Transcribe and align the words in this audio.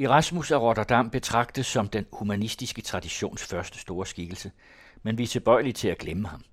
Erasmus 0.00 0.50
af 0.50 0.60
Rotterdam 0.60 1.10
betragtes 1.10 1.66
som 1.66 1.88
den 1.88 2.06
humanistiske 2.12 2.82
traditions 2.82 3.44
første 3.44 3.78
store 3.78 4.06
skikkelse, 4.06 4.52
men 5.02 5.18
vi 5.18 5.22
er 5.22 5.26
tilbøjelige 5.26 5.72
til 5.72 5.88
at 5.88 5.98
glemme 5.98 6.28
ham. 6.28 6.44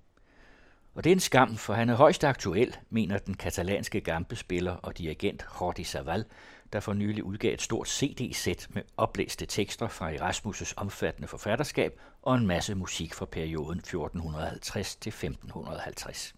Og 0.94 1.04
det 1.04 1.10
er 1.10 1.14
en 1.14 1.20
skam, 1.20 1.56
for 1.56 1.74
han 1.74 1.88
er 1.88 1.94
højst 1.94 2.24
aktuel, 2.24 2.76
mener 2.90 3.18
den 3.18 3.34
katalanske 3.34 4.00
gampespiller 4.00 4.72
og 4.72 4.98
dirigent 4.98 5.44
Jordi 5.60 5.84
Savall, 5.84 6.24
der 6.72 6.80
for 6.80 6.92
nylig 6.92 7.24
udgav 7.24 7.54
et 7.54 7.62
stort 7.62 7.88
CD-sæt 7.88 8.66
med 8.70 8.82
oplæste 8.96 9.46
tekster 9.46 9.88
fra 9.88 10.12
Erasmus' 10.12 10.72
omfattende 10.76 11.28
forfatterskab 11.28 12.00
og 12.22 12.34
en 12.34 12.46
masse 12.46 12.74
musik 12.74 13.14
fra 13.14 13.26
perioden 13.26 13.78
1450 13.78 14.96
til 14.96 15.10
1550. 15.10 16.34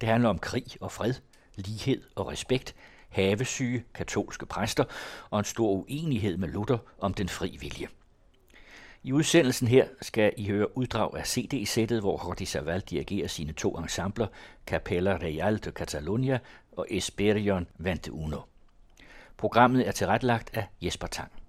Det 0.00 0.08
handler 0.08 0.28
om 0.28 0.38
krig 0.38 0.66
og 0.80 0.92
fred, 0.92 1.14
lighed 1.56 2.02
og 2.14 2.26
respekt, 2.26 2.74
havesyge, 3.14 3.84
katolske 3.94 4.46
præster 4.46 4.84
og 5.30 5.38
en 5.38 5.44
stor 5.44 5.70
uenighed 5.70 6.36
med 6.36 6.48
Luther 6.48 6.78
om 6.98 7.14
den 7.14 7.28
fri 7.28 7.56
vilje. 7.60 7.86
I 9.02 9.12
udsendelsen 9.12 9.68
her 9.68 9.86
skal 10.02 10.32
I 10.36 10.48
høre 10.48 10.78
uddrag 10.78 11.16
af 11.16 11.26
CD-sættet, 11.26 12.00
hvor 12.00 12.22
Jordi 12.26 12.44
Savall 12.44 12.80
dirigerer 12.80 13.28
sine 13.28 13.52
to 13.52 13.78
ensembler, 13.78 14.26
Capella 14.66 15.16
Real 15.16 15.64
de 15.64 15.70
Catalunya 15.70 16.38
og 16.72 16.86
Esperion 16.90 17.66
21. 17.86 18.42
Programmet 19.36 19.88
er 19.88 19.92
tilrettelagt 19.92 20.50
af 20.56 20.66
Jesper 20.82 21.06
Tang. 21.06 21.43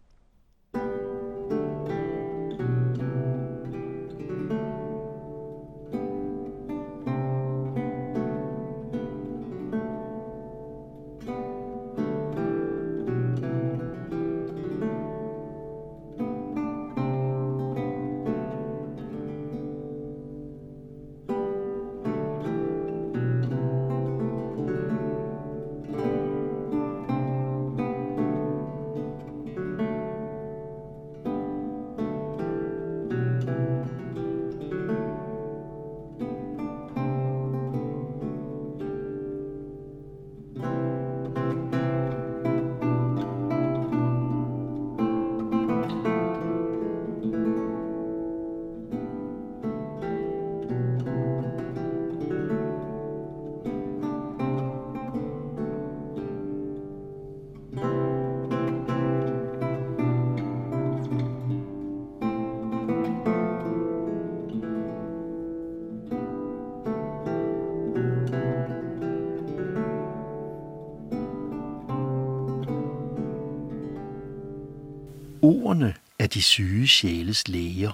Ordene 75.66 75.94
er 76.20 76.28
de 76.28 76.42
syge 76.42 76.88
sjæles 76.88 77.48
læger. 77.48 77.92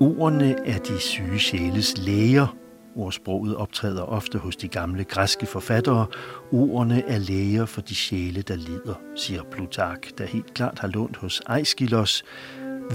Ordene 0.00 0.66
er 0.66 0.78
de 0.78 0.98
syge 0.98 1.38
sjæles 1.38 1.98
læger. 1.98 2.56
Ordsproget 2.96 3.56
optræder 3.56 4.02
ofte 4.02 4.38
hos 4.38 4.56
de 4.56 4.68
gamle 4.68 5.04
græske 5.04 5.46
forfattere. 5.46 6.06
Ordene 6.52 7.02
er 7.02 7.18
læger 7.18 7.66
for 7.66 7.80
de 7.80 7.94
sjæle, 7.94 8.42
der 8.42 8.56
lider, 8.56 9.00
siger 9.16 9.42
Plutark, 9.42 10.18
der 10.18 10.26
helt 10.26 10.54
klart 10.54 10.78
har 10.78 10.88
lånt 10.88 11.16
hos 11.16 11.42
Aeschylus. 11.46 12.24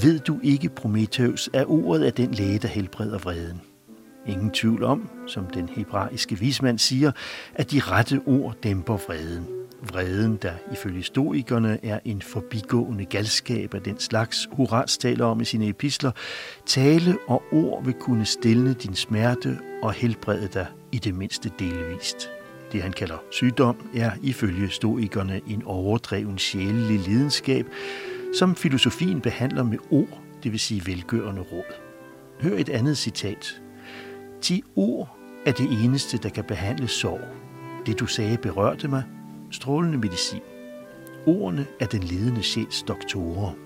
Ved 0.02 0.20
du 0.20 0.40
ikke, 0.44 0.70
Prometheus, 0.70 1.50
at 1.54 1.66
ordet 1.68 2.08
er 2.08 2.12
den 2.12 2.32
læge, 2.32 2.60
der 2.60 2.68
helbreder 2.68 3.18
vreden? 3.18 3.62
Ingen 4.28 4.52
tvivl 4.52 4.84
om, 4.84 5.10
som 5.28 5.48
den 5.48 5.70
hebraiske 5.70 6.40
vismand 6.40 6.80
siger, 6.80 7.12
at 7.56 7.72
de 7.72 7.80
rette 7.80 8.22
ord 8.26 8.56
dæmper 8.64 8.98
vreden. 8.98 9.55
Vreden, 9.90 10.38
der 10.42 10.54
ifølge 10.72 11.04
stoikerne 11.04 11.86
er 11.86 12.00
en 12.06 12.22
forbigående 12.22 13.06
galskab 13.06 13.74
af 13.74 13.82
den 13.82 14.00
slags, 14.00 14.50
Horaz 14.52 14.98
taler 14.98 15.26
om 15.26 15.42
i 15.42 15.46
sine 15.46 15.68
epistler, 15.68 16.12
tale 16.66 17.18
og 17.28 17.44
ord 17.52 17.86
vil 17.86 17.94
kunne 17.94 18.26
stille 18.26 18.74
din 18.74 18.96
smerte 18.96 19.60
og 19.84 19.94
helbrede 19.94 20.50
dig 20.54 20.68
i 20.92 20.98
det 20.98 21.16
mindste 21.16 21.52
delvist. 21.60 22.30
Det 22.72 22.82
han 22.82 22.94
kalder 22.94 23.18
sygdom 23.32 23.76
er 23.96 24.12
ifølge 24.24 24.70
stoikerne 24.70 25.42
en 25.48 25.64
overdreven 25.66 26.38
sjælelig 26.38 27.00
lidenskab, 27.00 27.66
som 28.40 28.56
filosofien 28.56 29.22
behandler 29.22 29.64
med 29.64 29.78
ord, 29.92 30.22
det 30.44 30.52
vil 30.52 30.60
sige 30.60 30.86
velgørende 30.86 31.42
råd. 31.42 31.74
Hør 32.42 32.58
et 32.58 32.70
andet 32.70 32.98
citat. 32.98 33.62
De 34.50 34.62
ord 34.76 35.18
er 35.46 35.52
det 35.52 35.84
eneste, 35.84 36.18
der 36.18 36.30
kan 36.30 36.44
behandle 36.44 36.88
sorg. 36.88 37.22
Det 37.86 38.00
du 38.00 38.06
sagde 38.06 38.38
berørte 38.38 38.88
mig, 38.88 39.04
strålende 39.56 39.98
medicin. 39.98 40.42
Ordene 41.28 41.66
er 41.80 41.86
den 41.86 42.04
ledende 42.04 42.44
sjæls 42.44 42.84
doktorer. 42.84 43.65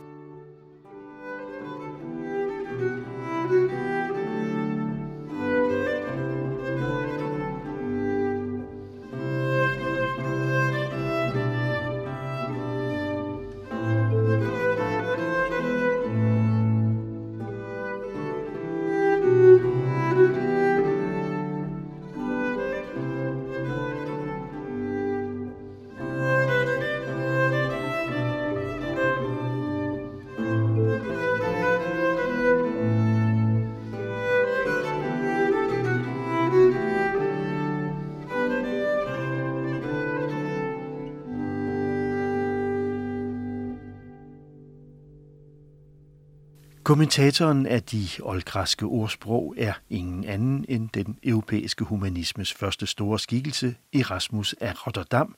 Kommentatoren 46.89 47.65
af 47.65 47.83
de 47.83 48.07
oldgræske 48.21 48.85
ordsprog 48.85 49.55
er 49.57 49.73
ingen 49.89 50.25
anden 50.25 50.65
end 50.67 50.89
den 50.89 51.17
europæiske 51.23 51.83
humanismes 51.83 52.53
første 52.53 52.87
store 52.87 53.19
skikkelse, 53.19 53.75
Erasmus 53.93 54.55
af 54.61 54.87
Rotterdam, 54.87 55.35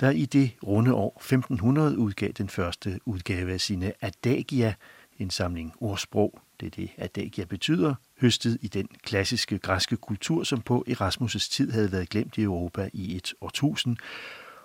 der 0.00 0.10
i 0.10 0.24
det 0.24 0.50
runde 0.66 0.94
år 0.94 1.16
1500 1.16 1.98
udgav 1.98 2.30
den 2.30 2.48
første 2.48 3.00
udgave 3.06 3.52
af 3.52 3.60
sine 3.60 3.92
Adagia, 4.00 4.74
en 5.18 5.30
samling 5.30 5.72
ordsprog, 5.80 6.40
det 6.60 6.66
er 6.66 6.70
det 6.70 6.90
Adagia 6.98 7.44
betyder, 7.44 7.94
høstet 8.20 8.58
i 8.60 8.68
den 8.68 8.88
klassiske 9.02 9.58
græske 9.58 9.96
kultur, 9.96 10.44
som 10.44 10.60
på 10.60 10.84
Erasmus' 10.88 11.50
tid 11.50 11.72
havde 11.72 11.92
været 11.92 12.08
glemt 12.08 12.38
i 12.38 12.42
Europa 12.42 12.90
i 12.92 13.16
et 13.16 13.34
årtusind, 13.40 13.96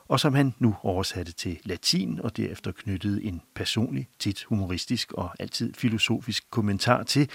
og 0.07 0.19
som 0.19 0.33
han 0.33 0.53
nu 0.59 0.75
oversatte 0.81 1.31
til 1.31 1.59
latin 1.63 2.21
og 2.21 2.37
derefter 2.37 2.71
knyttede 2.71 3.23
en 3.23 3.41
personlig, 3.55 4.07
tit 4.19 4.43
humoristisk 4.43 5.11
og 5.11 5.29
altid 5.39 5.73
filosofisk 5.73 6.43
kommentar 6.49 7.03
til, 7.03 7.29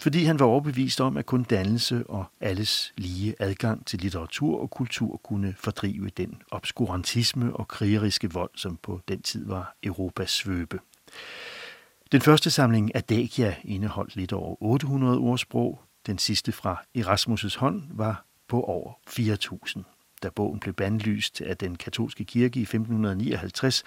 fordi 0.00 0.24
han 0.24 0.38
var 0.38 0.46
overbevist 0.46 1.00
om, 1.00 1.16
at 1.16 1.26
kun 1.26 1.42
dannelse 1.42 2.06
og 2.06 2.24
alles 2.40 2.92
lige 2.96 3.34
adgang 3.38 3.86
til 3.86 3.98
litteratur 3.98 4.60
og 4.60 4.70
kultur 4.70 5.16
kunne 5.16 5.54
fordrive 5.58 6.08
den 6.08 6.42
obskurantisme 6.50 7.56
og 7.56 7.68
krigeriske 7.68 8.32
vold, 8.32 8.50
som 8.54 8.76
på 8.82 9.00
den 9.08 9.22
tid 9.22 9.46
var 9.46 9.76
Europas 9.82 10.30
svøbe. 10.30 10.80
Den 12.12 12.20
første 12.20 12.50
samling 12.50 12.96
Adagia 12.96 13.54
indeholdt 13.64 14.16
lidt 14.16 14.32
over 14.32 14.62
800 14.62 15.18
ordsprog. 15.18 15.80
Den 16.06 16.18
sidste 16.18 16.52
fra 16.52 16.82
Erasmus' 16.98 17.58
hånd 17.58 17.82
var 17.90 18.24
på 18.48 18.62
over 18.62 18.92
4.000. 19.10 19.93
Da 20.24 20.30
bogen 20.30 20.60
blev 20.60 20.74
bandlyst 20.74 21.40
af 21.40 21.56
den 21.56 21.76
katolske 21.76 22.24
kirke 22.24 22.58
i 22.58 22.62
1559, 22.62 23.84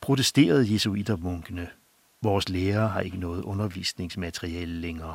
protesterede 0.00 0.72
jesuitermunkene. 0.72 1.68
Vores 2.22 2.48
lærere 2.48 2.88
har 2.88 3.00
ikke 3.00 3.16
noget 3.16 3.42
undervisningsmateriale 3.42 4.72
længere. 4.72 5.14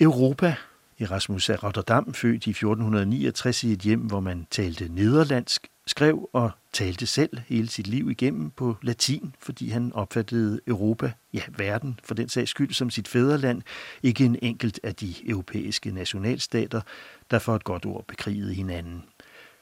Europa. 0.00 0.56
Erasmus 0.98 1.50
af 1.50 1.62
Rotterdam, 1.62 2.14
født 2.14 2.46
i 2.46 2.50
1469 2.50 3.64
i 3.64 3.72
et 3.72 3.80
hjem, 3.80 4.00
hvor 4.00 4.20
man 4.20 4.46
talte 4.50 4.88
nederlandsk, 4.88 5.68
skrev 5.86 6.30
og 6.32 6.50
talte 6.72 7.06
selv 7.06 7.38
hele 7.48 7.68
sit 7.68 7.86
liv 7.86 8.10
igennem 8.10 8.50
på 8.50 8.76
latin, 8.82 9.34
fordi 9.38 9.68
han 9.68 9.92
opfattede 9.92 10.60
Europa, 10.66 11.12
ja 11.32 11.42
verden 11.48 12.00
for 12.04 12.14
den 12.14 12.28
sags 12.28 12.50
skyld, 12.50 12.72
som 12.72 12.90
sit 12.90 13.08
fædreland, 13.08 13.62
ikke 14.02 14.24
en 14.24 14.38
enkelt 14.42 14.80
af 14.82 14.94
de 14.94 15.14
europæiske 15.28 15.90
nationalstater, 15.90 16.80
der 17.30 17.38
for 17.38 17.56
et 17.56 17.64
godt 17.64 17.86
ord 17.86 18.04
bekrigede 18.06 18.54
hinanden. 18.54 19.04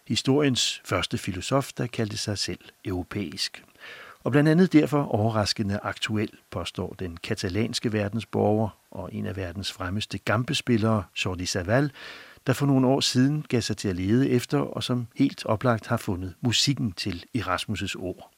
Historiens 0.08 0.82
første 0.84 1.18
filosof, 1.18 1.72
der 1.72 1.86
kaldte 1.86 2.16
sig 2.16 2.38
selv 2.38 2.60
europæisk. 2.84 3.64
Og 4.24 4.32
blandt 4.32 4.48
andet 4.48 4.72
derfor 4.72 5.02
overraskende 5.02 5.80
aktuel, 5.82 6.30
påstår 6.50 6.94
den 6.98 7.16
katalanske 7.16 7.92
verdensborger 7.92 8.78
og 8.90 9.10
en 9.12 9.26
af 9.26 9.36
verdens 9.36 9.72
fremmeste 9.72 10.18
gampespillere, 10.18 11.04
Jordi 11.24 11.46
Savall, 11.46 11.92
der 12.46 12.52
for 12.52 12.66
nogle 12.66 12.86
år 12.86 13.00
siden 13.00 13.44
gav 13.48 13.60
sig 13.60 13.76
til 13.76 13.88
at 13.88 13.96
lede 13.96 14.30
efter 14.30 14.58
og 14.58 14.82
som 14.82 15.06
helt 15.16 15.46
oplagt 15.46 15.86
har 15.86 15.96
fundet 15.96 16.34
musikken 16.40 16.92
til 16.92 17.24
Erasmus' 17.38 17.94
ord. 17.98 18.31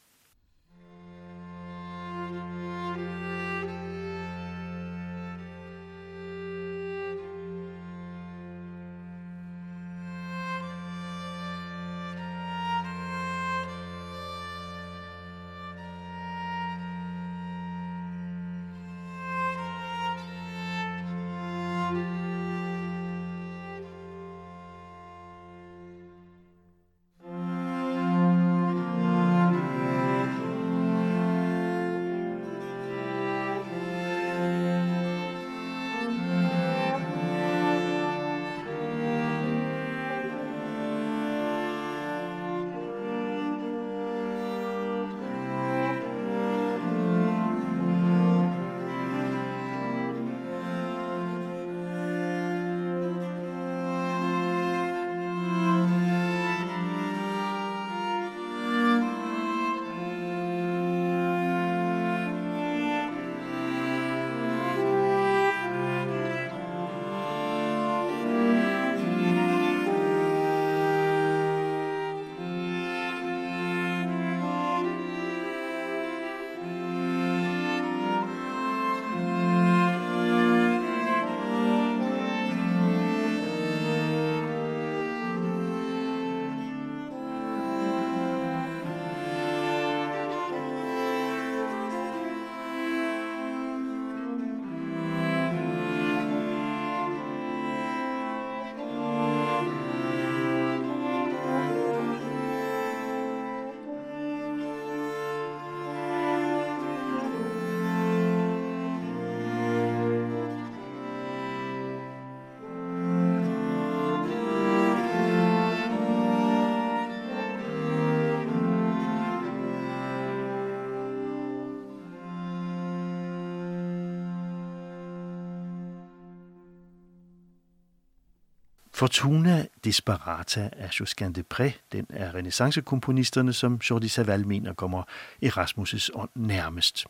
Fortuna 128.94 129.67
Disparata 129.85 130.70
af 130.73 131.00
Josquin 131.00 131.37
Pré, 131.55 131.70
den 131.93 132.06
er 132.11 132.35
renaissancekomponisterne, 132.35 133.52
som 133.52 133.81
Jordi 133.91 134.08
Savall 134.08 134.46
mener 134.46 134.75
kommer 134.75 135.02
Erasmus' 135.44 136.08
ånd 136.14 136.31
nærmest. 136.35 137.06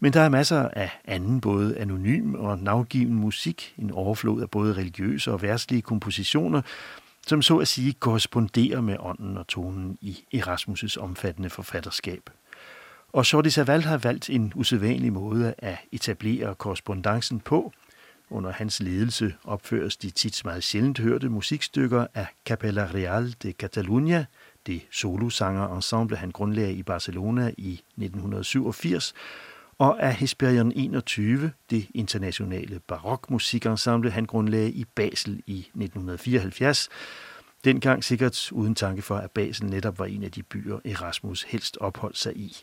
Men 0.00 0.12
der 0.12 0.20
er 0.20 0.28
masser 0.28 0.68
af 0.68 0.90
anden 1.04 1.40
både 1.40 1.78
anonym 1.78 2.34
og 2.34 2.58
navgiven 2.58 3.14
musik, 3.14 3.74
en 3.78 3.90
overflod 3.90 4.42
af 4.42 4.50
både 4.50 4.74
religiøse 4.74 5.32
og 5.32 5.42
værtslige 5.42 5.82
kompositioner, 5.82 6.62
som 7.26 7.42
så 7.42 7.58
at 7.58 7.68
sige 7.68 7.92
korresponderer 7.92 8.80
med 8.80 8.96
ånden 9.00 9.36
og 9.36 9.46
tonen 9.46 9.98
i 10.00 10.24
Erasmus' 10.34 11.00
omfattende 11.00 11.50
forfatterskab. 11.50 12.30
Og 13.12 13.32
Jordi 13.32 13.50
Savall 13.50 13.82
har 13.82 13.98
valgt 13.98 14.30
en 14.30 14.52
usædvanlig 14.54 15.12
måde 15.12 15.54
at 15.58 15.78
etablere 15.92 16.54
korrespondancen 16.54 17.40
på– 17.40 17.72
under 18.30 18.52
hans 18.52 18.80
ledelse 18.80 19.34
opføres 19.44 19.96
de 19.96 20.10
tit 20.10 20.44
meget 20.44 20.64
sjældent 20.64 20.98
hørte 20.98 21.28
musikstykker 21.28 22.06
af 22.14 22.26
Capella 22.44 22.90
Real 22.94 23.34
de 23.42 23.52
Catalunya, 23.52 24.24
det 24.66 24.86
solosanger 24.90 25.76
ensemble 25.76 26.16
han 26.16 26.30
grundlagde 26.30 26.72
i 26.72 26.82
Barcelona 26.82 27.52
i 27.58 27.72
1987, 27.72 29.14
og 29.78 30.02
af 30.02 30.14
Hesperion 30.14 30.72
21, 30.72 31.52
det 31.70 31.86
internationale 31.94 32.80
barokmusikensemble 32.80 34.10
han 34.10 34.24
grundlagde 34.24 34.70
i 34.70 34.84
Basel 34.84 35.42
i 35.46 35.58
1974, 35.58 36.88
dengang 37.64 38.04
sikkert 38.04 38.52
uden 38.52 38.74
tanke 38.74 39.02
for, 39.02 39.16
at 39.16 39.30
Basel 39.30 39.66
netop 39.66 39.98
var 39.98 40.06
en 40.06 40.22
af 40.22 40.32
de 40.32 40.42
byer, 40.42 40.78
Erasmus 40.84 41.42
helst 41.42 41.76
opholdt 41.80 42.18
sig 42.18 42.36
i. 42.36 42.56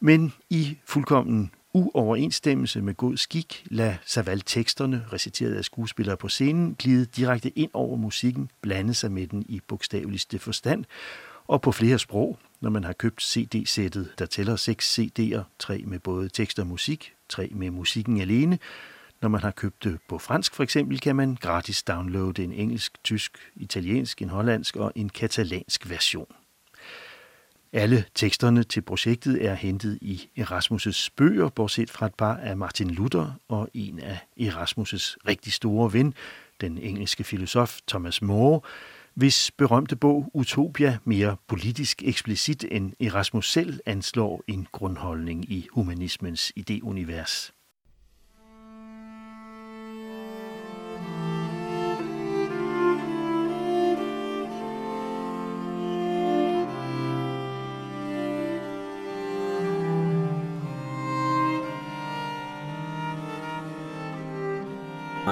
Men 0.00 0.32
i 0.50 0.78
fuldkommen 0.84 1.50
uoverensstemmelse 1.74 2.82
med 2.82 2.94
god 2.94 3.16
skik 3.16 3.66
lad 3.70 3.94
Saval 4.04 4.40
teksterne, 4.40 5.04
reciteret 5.12 5.54
af 5.54 5.64
skuespillere 5.64 6.16
på 6.16 6.28
scenen, 6.28 6.74
glide 6.78 7.04
direkte 7.04 7.58
ind 7.58 7.70
over 7.74 7.96
musikken, 7.96 8.50
blande 8.60 8.94
sig 8.94 9.12
med 9.12 9.26
den 9.26 9.44
i 9.48 9.60
bogstaveligste 9.68 10.38
forstand, 10.38 10.84
og 11.46 11.62
på 11.62 11.72
flere 11.72 11.98
sprog, 11.98 12.38
når 12.60 12.70
man 12.70 12.84
har 12.84 12.92
købt 12.92 13.22
CD-sættet, 13.22 14.12
der 14.18 14.26
tæller 14.26 14.56
seks 14.56 14.98
CD'er, 14.98 15.40
tre 15.58 15.82
med 15.86 15.98
både 15.98 16.28
tekst 16.28 16.58
og 16.58 16.66
musik, 16.66 17.12
tre 17.28 17.48
med 17.54 17.70
musikken 17.70 18.20
alene. 18.20 18.58
Når 19.22 19.28
man 19.28 19.40
har 19.40 19.50
købt 19.50 19.84
det 19.84 19.98
på 20.08 20.18
fransk 20.18 20.54
for 20.54 20.62
eksempel, 20.62 21.00
kan 21.00 21.16
man 21.16 21.34
gratis 21.34 21.82
downloade 21.82 22.44
en 22.44 22.52
engelsk, 22.52 23.04
tysk, 23.04 23.38
italiensk, 23.56 24.22
en 24.22 24.28
hollandsk 24.28 24.76
og 24.76 24.92
en 24.94 25.08
katalansk 25.08 25.90
version. 25.90 26.26
Alle 27.74 28.04
teksterne 28.14 28.62
til 28.62 28.82
projektet 28.82 29.44
er 29.44 29.54
hentet 29.54 29.98
i 30.02 30.28
Erasmus' 30.38 31.08
bøger, 31.16 31.48
bortset 31.48 31.90
fra 31.90 32.06
et 32.06 32.14
par 32.14 32.36
af 32.36 32.56
Martin 32.56 32.90
Luther 32.90 33.40
og 33.48 33.68
en 33.74 33.98
af 33.98 34.18
Erasmus' 34.40 35.16
rigtig 35.28 35.52
store 35.52 35.92
ven, 35.92 36.14
den 36.60 36.78
engelske 36.78 37.24
filosof 37.24 37.78
Thomas 37.88 38.22
More, 38.22 38.60
hvis 39.14 39.50
berømte 39.50 39.96
bog 39.96 40.30
Utopia 40.34 40.98
mere 41.04 41.36
politisk 41.48 42.02
eksplicit 42.02 42.64
end 42.70 42.92
Erasmus 43.00 43.52
selv 43.52 43.80
anslår 43.86 44.42
en 44.48 44.66
grundholdning 44.72 45.52
i 45.52 45.68
humanismens 45.72 46.52
ideunivers. 46.56 47.52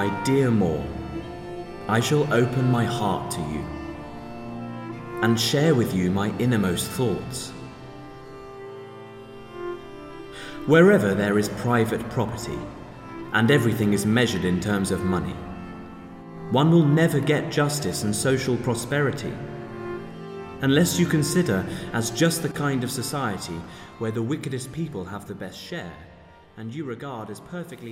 My 0.01 0.23
dear 0.23 0.49
Moore, 0.49 0.83
I 1.87 1.99
shall 1.99 2.23
open 2.33 2.71
my 2.71 2.83
heart 2.83 3.29
to 3.33 3.39
you 3.39 3.63
and 5.21 5.39
share 5.39 5.75
with 5.75 5.93
you 5.93 6.09
my 6.09 6.35
innermost 6.39 6.87
thoughts. 6.87 7.51
Wherever 10.65 11.13
there 11.13 11.37
is 11.37 11.49
private 11.49 12.01
property 12.09 12.57
and 13.33 13.51
everything 13.51 13.93
is 13.93 14.07
measured 14.07 14.43
in 14.43 14.59
terms 14.59 14.89
of 14.89 15.03
money, 15.03 15.35
one 16.49 16.71
will 16.71 16.85
never 16.85 17.19
get 17.19 17.51
justice 17.51 18.01
and 18.01 18.15
social 18.15 18.57
prosperity 18.57 19.35
unless 20.61 20.99
you 20.99 21.05
consider 21.05 21.63
as 21.93 22.09
just 22.09 22.41
the 22.41 22.49
kind 22.49 22.83
of 22.83 22.89
society 22.89 23.61
where 23.99 24.09
the 24.09 24.23
wickedest 24.23 24.71
people 24.71 25.05
have 25.05 25.27
the 25.27 25.35
best 25.35 25.59
share 25.59 25.93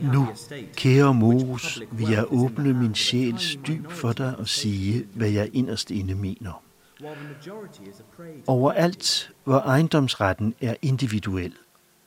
Nu, 0.01 0.27
kære 0.75 1.13
Moses, 1.13 1.81
vil 1.91 2.09
jeg 2.09 2.25
åbne 2.29 2.73
min 2.73 2.95
sjæls 2.95 3.57
dyb 3.67 3.91
for 3.91 4.11
dig 4.11 4.35
og 4.37 4.47
sige, 4.47 5.05
hvad 5.13 5.29
jeg 5.29 5.49
inderst 5.53 5.91
inde 5.91 6.15
mener. 6.15 6.63
Overalt, 8.47 9.31
hvor 9.43 9.57
ejendomsretten 9.57 10.53
er 10.61 10.75
individuel, 10.81 11.53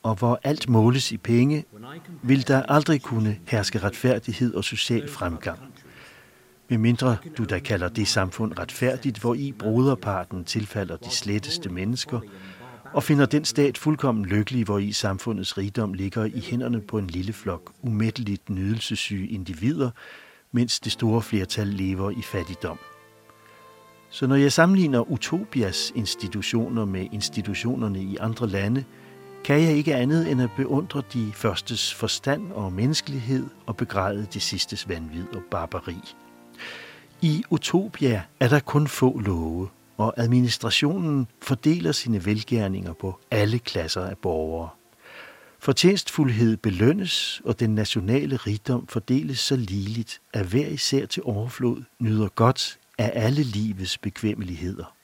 og 0.02 0.14
hvor 0.14 0.40
alt 0.42 0.69
måles 0.69 1.12
i 1.12 1.16
penge, 1.16 1.64
vil 2.23 2.49
der 2.49 2.62
aldrig 2.62 3.02
kunne 3.02 3.38
herske 3.47 3.78
retfærdighed 3.78 4.54
og 4.54 4.64
social 4.64 5.09
fremgang. 5.09 5.59
Medmindre 6.69 7.16
du 7.38 7.45
da 7.45 7.59
kalder 7.59 7.88
det 7.88 8.09
samfund 8.09 8.59
retfærdigt, 8.59 9.19
hvor 9.19 9.35
i 9.35 9.52
broderparten 9.52 10.45
tilfalder 10.45 10.97
de 10.97 11.11
sletteste 11.11 11.69
mennesker, 11.69 12.21
og 12.95 13.03
finder 13.03 13.27
den 13.27 13.45
stat 13.45 13.79
fuldkommen 13.79 14.25
lykkelig, 14.25 14.65
hvor 14.65 14.79
i 14.79 14.93
samfundets 14.93 15.59
rigdom 15.59 15.95
ligger 15.95 16.25
i 16.25 16.41
hænderne 16.41 16.81
på 16.81 16.99
en 16.99 17.07
lille 17.07 17.33
flok 17.33 17.73
umætteligt 17.83 18.51
nydelsesyge 18.51 19.29
individer, 19.29 19.91
mens 20.53 20.81
det 20.81 20.93
store 20.93 21.23
flertal 21.23 21.67
lever 21.67 22.11
i 22.11 22.23
fattigdom. 22.23 22.79
Så 24.11 24.27
når 24.27 24.37
jeg 24.37 24.53
sammenligner 24.53 25.11
Utopias 25.11 25.93
institutioner 25.95 26.85
med 26.85 27.07
institutionerne 27.13 28.03
i 28.03 28.17
andre 28.17 28.49
lande, 28.49 28.85
kan 29.45 29.61
jeg 29.61 29.73
ikke 29.73 29.95
andet 29.95 30.31
end 30.31 30.43
at 30.43 30.51
beundre 30.57 31.03
de 31.13 31.33
førstes 31.35 31.95
forstand 31.95 32.53
og 32.53 32.73
menneskelighed 32.73 33.47
og 33.67 33.77
begræde 33.77 34.27
de 34.35 34.41
sidstes 34.41 34.89
vanvid 34.89 35.25
og 35.35 35.43
barbari. 35.51 35.99
I 37.23 37.45
Utopia 37.51 38.23
er 38.41 38.49
der 38.49 38.61
kun 38.61 38.87
få 38.87 39.19
love, 39.19 39.69
og 39.97 40.15
administrationen 40.17 41.27
fordeler 41.43 41.93
sine 41.93 42.27
velgærninger 42.27 42.93
på 42.93 43.19
alle 43.31 43.59
klasser 43.59 44.07
af 44.07 44.19
borgere. 44.19 44.69
Fortjenstfuldhed 45.59 46.57
belønnes, 46.57 47.43
og 47.45 47.61
den 47.61 47.75
nationale 47.75 48.37
rigdom 48.37 48.87
fordeles 48.87 49.39
så 49.39 49.57
ligeligt, 49.57 50.21
at 50.33 50.47
hver 50.47 50.67
især 50.67 51.07
til 51.07 51.23
overflod 51.23 51.83
nyder 51.99 52.29
godt 52.29 52.79
af 52.99 53.13
alle 53.15 53.43
livets 53.43 53.99
bekvemmeligheder. 53.99 54.95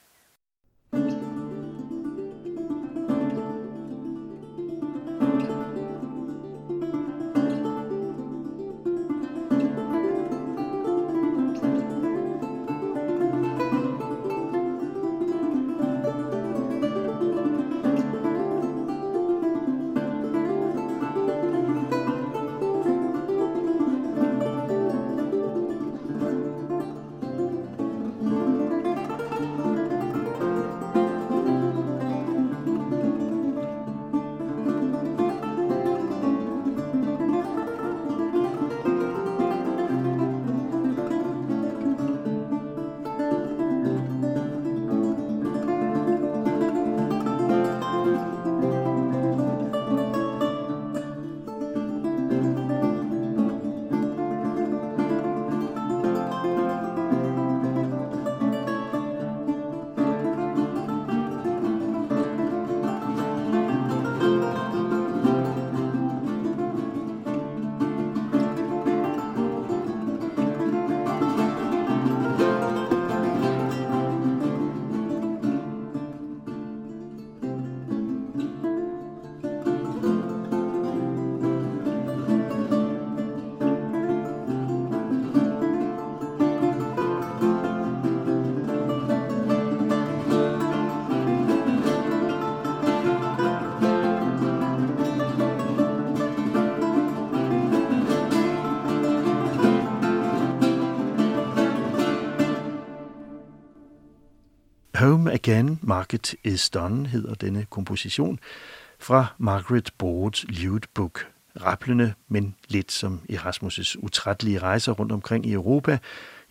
Home 104.99 105.33
Again, 105.33 105.79
Market 105.83 106.35
is 106.45 106.71
Done 106.71 107.07
hedder 107.07 107.35
denne 107.35 107.67
komposition 107.71 108.41
fra 108.99 109.27
Margaret 109.39 109.91
Boards 109.99 110.45
Book. 110.95 111.27
Rapplende, 111.61 112.15
men 112.29 112.55
lidt 112.69 112.93
som 112.93 113.21
Erasmus' 113.33 113.95
utrættelige 113.99 114.59
rejser 114.59 114.93
rundt 114.93 115.13
omkring 115.13 115.47
i 115.47 115.53
Europa, 115.53 115.99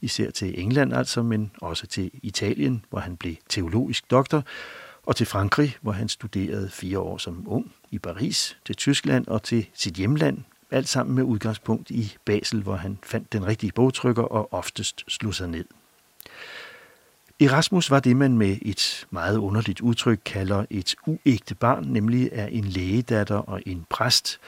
især 0.01 0.31
til 0.31 0.61
England 0.61 0.93
altså, 0.93 1.23
men 1.23 1.51
også 1.61 1.87
til 1.87 2.11
Italien, 2.23 2.85
hvor 2.89 2.99
han 2.99 3.17
blev 3.17 3.35
teologisk 3.49 4.11
doktor, 4.11 4.43
og 5.03 5.15
til 5.15 5.25
Frankrig, 5.25 5.77
hvor 5.81 5.91
han 5.91 6.09
studerede 6.09 6.69
fire 6.69 6.99
år 6.99 7.17
som 7.17 7.43
ung, 7.47 7.71
i 7.91 7.99
Paris, 7.99 8.57
til 8.65 8.75
Tyskland 8.75 9.27
og 9.27 9.43
til 9.43 9.67
sit 9.73 9.93
hjemland, 9.93 10.37
alt 10.71 10.87
sammen 10.87 11.15
med 11.15 11.23
udgangspunkt 11.23 11.91
i 11.91 12.15
Basel, 12.25 12.61
hvor 12.61 12.75
han 12.75 12.99
fandt 13.03 13.33
den 13.33 13.47
rigtige 13.47 13.71
bogtrykker 13.71 14.23
og 14.23 14.53
oftest 14.53 15.03
slog 15.07 15.33
sig 15.35 15.49
ned. 15.49 15.65
Erasmus 17.39 17.91
var 17.91 17.99
det, 17.99 18.15
man 18.15 18.37
med 18.37 18.57
et 18.61 19.07
meget 19.11 19.37
underligt 19.37 19.81
udtryk 19.81 20.19
kalder 20.25 20.65
et 20.69 20.95
uægte 21.07 21.55
barn, 21.55 21.85
nemlig 21.87 22.33
af 22.33 22.49
en 22.51 22.63
lægedatter 22.63 23.35
og 23.35 23.61
en 23.65 23.85
præst. 23.89 24.39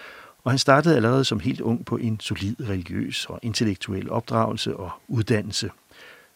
Og 0.43 0.51
han 0.51 0.59
startede 0.59 0.95
allerede 0.95 1.25
som 1.25 1.39
helt 1.39 1.61
ung 1.61 1.85
på 1.85 1.97
en 1.97 2.19
solid 2.19 2.55
religiøs 2.69 3.25
og 3.25 3.39
intellektuel 3.41 4.09
opdragelse 4.11 4.77
og 4.77 4.91
uddannelse. 5.07 5.69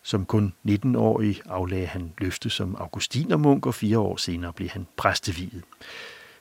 Som 0.03 0.25
kun 0.25 0.53
19-årig 0.67 1.41
aflagde 1.45 1.85
han 1.85 2.13
løfte 2.17 2.49
som 2.49 2.75
augustinermunk, 2.79 3.65
og 3.65 3.73
fire 3.73 3.99
år 3.99 4.17
senere 4.17 4.53
blev 4.53 4.69
han 4.69 4.87
præsteviet. 4.97 5.63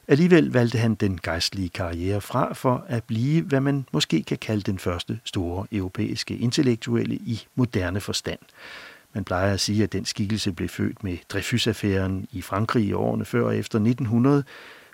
Alligevel 0.09 0.53
valgte 0.53 0.79
han 0.79 0.95
den 0.95 1.21
gejstlige 1.23 1.69
karriere 1.69 2.21
fra 2.21 2.53
for 2.53 2.85
at 2.89 3.05
blive, 3.05 3.43
hvad 3.43 3.61
man 3.61 3.87
måske 3.93 4.23
kan 4.23 4.39
kalde 4.39 4.63
den 4.63 4.79
første 4.79 5.21
store 5.25 5.67
europæiske 5.73 6.37
intellektuelle 6.37 7.15
i 7.15 7.47
moderne 7.55 8.01
forstand. 8.01 8.39
Man 9.15 9.25
plejer 9.25 9.53
at 9.53 9.61
sige, 9.61 9.83
at 9.83 9.93
den 9.93 10.05
skikkelse 10.05 10.53
blev 10.53 10.69
født 10.69 11.05
med 11.05 11.19
Dreyfus-affæren 11.29 12.27
i 12.33 12.43
Frankrig 12.43 12.85
i 12.85 12.93
årene 12.93 13.25
før 13.25 13.45
og 13.45 13.57
efter 13.57 13.79
1900, 13.79 14.45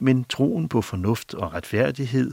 men 0.01 0.25
troen 0.25 0.69
på 0.69 0.83
fornuft 0.83 1.35
og 1.35 1.55
retfærdighed 1.55 2.33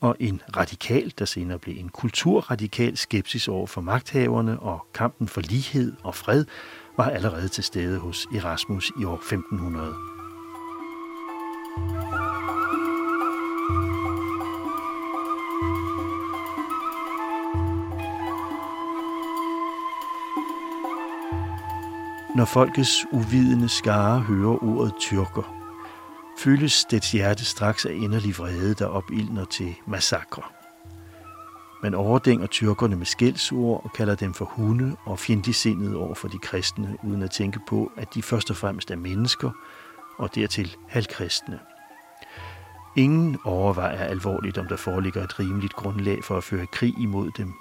og 0.00 0.16
en 0.20 0.42
radikal, 0.56 1.12
der 1.18 1.24
senere 1.24 1.58
blev 1.58 1.76
en 1.78 1.88
kulturradikal 1.88 2.96
skepsis 2.96 3.48
over 3.48 3.66
for 3.66 3.80
magthaverne 3.80 4.60
og 4.60 4.86
kampen 4.94 5.28
for 5.28 5.40
lighed 5.40 5.92
og 6.02 6.14
fred, 6.14 6.44
var 6.96 7.10
allerede 7.10 7.48
til 7.48 7.64
stede 7.64 7.98
hos 7.98 8.26
Erasmus 8.34 8.92
i 9.00 9.04
år 9.04 9.14
1500. 9.14 9.94
Når 22.36 22.44
folkets 22.44 23.06
uvidende 23.12 23.68
skare 23.68 24.20
hører 24.20 24.64
ordet 24.64 24.94
tyrker, 25.00 25.54
fyldes 26.38 26.84
dets 26.84 27.12
hjerte 27.12 27.44
straks 27.44 27.86
af 27.86 27.92
inderlig 27.92 28.38
vrede, 28.38 28.74
der 28.74 28.86
opildner 28.86 29.44
til 29.44 29.74
massakre. 29.86 30.42
Man 31.82 31.94
overdænger 31.94 32.46
tyrkerne 32.46 32.96
med 32.96 33.06
skældsord 33.06 33.84
og 33.84 33.92
kalder 33.92 34.14
dem 34.14 34.34
for 34.34 34.44
hunde 34.44 34.96
og 35.04 35.18
fjendtligsindede 35.18 35.96
over 35.96 36.14
for 36.14 36.28
de 36.28 36.38
kristne, 36.38 36.96
uden 37.04 37.22
at 37.22 37.30
tænke 37.30 37.60
på, 37.68 37.92
at 37.96 38.14
de 38.14 38.22
først 38.22 38.50
og 38.50 38.56
fremmest 38.56 38.90
er 38.90 38.96
mennesker 38.96 39.50
og 40.18 40.34
dertil 40.34 40.76
halvkristne. 40.88 41.58
Ingen 42.96 43.38
overvejer 43.44 44.04
alvorligt, 44.04 44.58
om 44.58 44.66
der 44.66 44.76
foreligger 44.76 45.24
et 45.24 45.40
rimeligt 45.40 45.72
grundlag 45.72 46.24
for 46.24 46.36
at 46.36 46.44
føre 46.44 46.66
krig 46.66 46.94
imod 46.98 47.30
dem, 47.30 47.54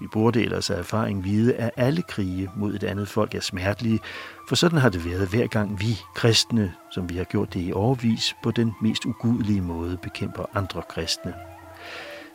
vi 0.00 0.06
burde 0.12 0.42
ellers 0.42 0.70
af 0.70 0.78
erfaring 0.78 1.24
vide, 1.24 1.54
at 1.54 1.70
alle 1.76 2.02
krige 2.02 2.50
mod 2.56 2.74
et 2.74 2.84
andet 2.84 3.08
folk 3.08 3.34
er 3.34 3.40
smertelige, 3.40 4.00
for 4.48 4.54
sådan 4.54 4.78
har 4.78 4.88
det 4.88 5.04
været 5.04 5.28
hver 5.28 5.46
gang 5.46 5.80
vi 5.80 5.98
kristne, 6.14 6.74
som 6.90 7.10
vi 7.10 7.16
har 7.16 7.24
gjort 7.24 7.54
det 7.54 7.60
i 7.68 7.72
overvis, 7.72 8.36
på 8.42 8.50
den 8.50 8.72
mest 8.82 9.04
ugudelige 9.04 9.60
måde 9.60 9.96
bekæmper 10.02 10.44
andre 10.54 10.82
kristne. 10.88 11.34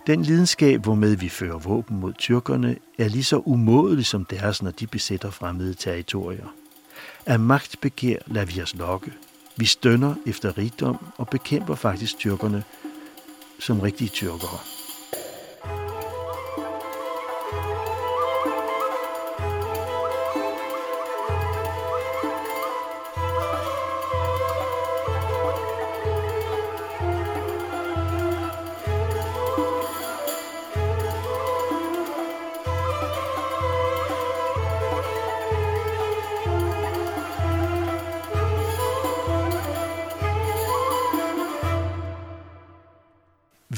Den 0.07 0.21
lidenskab, 0.21 0.81
hvormed 0.81 1.15
vi 1.15 1.29
fører 1.29 1.57
våben 1.57 1.99
mod 1.99 2.13
tyrkerne, 2.13 2.77
er 2.99 3.07
lige 3.07 3.23
så 3.23 3.41
umådelig 3.45 4.05
som 4.05 4.25
deres, 4.25 4.63
når 4.63 4.71
de 4.71 4.87
besætter 4.87 5.29
fremmede 5.29 5.73
territorier. 5.73 6.47
Af 7.25 7.39
magtbegær 7.39 8.17
lader 8.27 8.45
vi 8.45 8.61
os 8.61 8.75
lokke. 8.75 9.13
Vi 9.57 9.65
stønner 9.65 10.15
efter 10.25 10.57
rigdom 10.57 10.97
og 11.17 11.27
bekæmper 11.27 11.75
faktisk 11.75 12.17
tyrkerne 12.17 12.63
som 13.59 13.79
rigtige 13.79 14.09
tyrkere. 14.09 14.74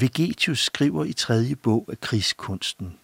Vegetius 0.01 0.59
skriver 0.59 1.05
i 1.05 1.13
tredje 1.13 1.55
bog 1.55 1.85
af 1.91 1.99
krigskunsten, 2.01 2.97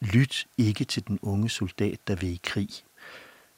Lyt 0.00 0.46
ikke 0.58 0.84
til 0.84 1.08
den 1.08 1.18
unge 1.22 1.48
soldat, 1.48 1.98
der 2.08 2.14
vil 2.14 2.28
i 2.28 2.40
krig. 2.42 2.68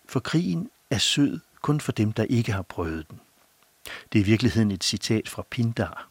For 0.09 0.21
krigen 0.21 0.71
er 0.90 0.99
sød 0.99 1.40
kun 1.62 1.80
for 1.80 1.92
dem, 1.92 2.12
der 2.12 2.25
ikke 2.25 2.52
har 2.52 2.62
prøvet 2.62 3.11
den. 3.11 3.21
Det 4.12 4.18
er 4.18 4.23
i 4.23 4.26
virkeligheden 4.26 4.71
et 4.71 4.85
citat 4.85 5.28
fra 5.28 5.42
Pindar. 5.50 6.09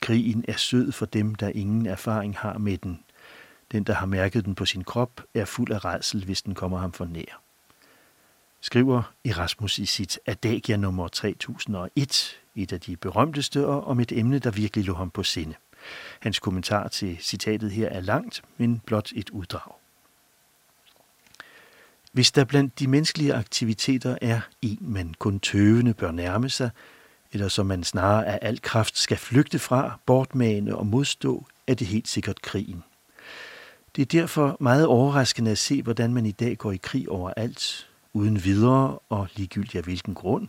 Krigen 0.00 0.44
er 0.48 0.56
sød 0.56 0.92
for 0.92 1.06
dem, 1.06 1.34
der 1.34 1.48
ingen 1.48 1.86
erfaring 1.86 2.36
har 2.36 2.58
med 2.58 2.78
den. 2.78 3.04
Den, 3.72 3.84
der 3.84 3.94
har 3.94 4.06
mærket 4.06 4.44
den 4.44 4.54
på 4.54 4.66
sin 4.66 4.84
krop, 4.84 5.24
er 5.34 5.44
fuld 5.44 5.72
af 5.72 5.84
redsel, 5.84 6.24
hvis 6.24 6.42
den 6.42 6.54
kommer 6.54 6.78
ham 6.78 6.92
for 6.92 7.04
nær. 7.04 7.42
Skriver 8.60 9.12
Erasmus 9.24 9.78
i 9.78 9.86
sit 9.86 10.18
Adagia 10.26 10.76
nummer 10.76 11.08
3001, 11.08 12.40
et 12.54 12.72
af 12.72 12.80
de 12.80 12.96
berømteste 12.96 13.66
og 13.66 13.86
om 13.86 14.00
et 14.00 14.12
emne, 14.12 14.38
der 14.38 14.50
virkelig 14.50 14.84
lå 14.84 14.94
ham 14.94 15.10
på 15.10 15.22
sinde. 15.22 15.54
Hans 16.20 16.38
kommentar 16.38 16.88
til 16.88 17.18
citatet 17.20 17.70
her 17.70 17.88
er 17.88 18.00
langt, 18.00 18.42
men 18.56 18.82
blot 18.86 19.12
et 19.14 19.30
uddrag. 19.30 19.72
Hvis 22.12 22.32
der 22.32 22.44
blandt 22.44 22.78
de 22.78 22.86
menneskelige 22.86 23.34
aktiviteter 23.34 24.18
er 24.22 24.40
en, 24.62 24.78
man 24.80 25.14
kun 25.18 25.40
tøvende 25.40 25.94
bør 25.94 26.10
nærme 26.10 26.48
sig, 26.48 26.70
eller 27.32 27.48
som 27.48 27.66
man 27.66 27.84
snarere 27.84 28.26
af 28.26 28.38
al 28.42 28.62
kraft 28.62 28.98
skal 28.98 29.16
flygte 29.16 29.58
fra, 29.58 29.98
bortmane 30.06 30.76
og 30.76 30.86
modstå, 30.86 31.46
er 31.66 31.74
det 31.74 31.86
helt 31.86 32.08
sikkert 32.08 32.42
krigen. 32.42 32.84
Det 33.96 34.02
er 34.02 34.06
derfor 34.20 34.56
meget 34.60 34.86
overraskende 34.86 35.50
at 35.50 35.58
se, 35.58 35.82
hvordan 35.82 36.14
man 36.14 36.26
i 36.26 36.32
dag 36.32 36.58
går 36.58 36.72
i 36.72 36.80
krig 36.82 37.08
overalt, 37.08 37.88
uden 38.12 38.44
videre 38.44 38.98
og 39.08 39.28
ligegyldigt 39.36 39.76
af 39.76 39.82
hvilken 39.82 40.14
grund, 40.14 40.48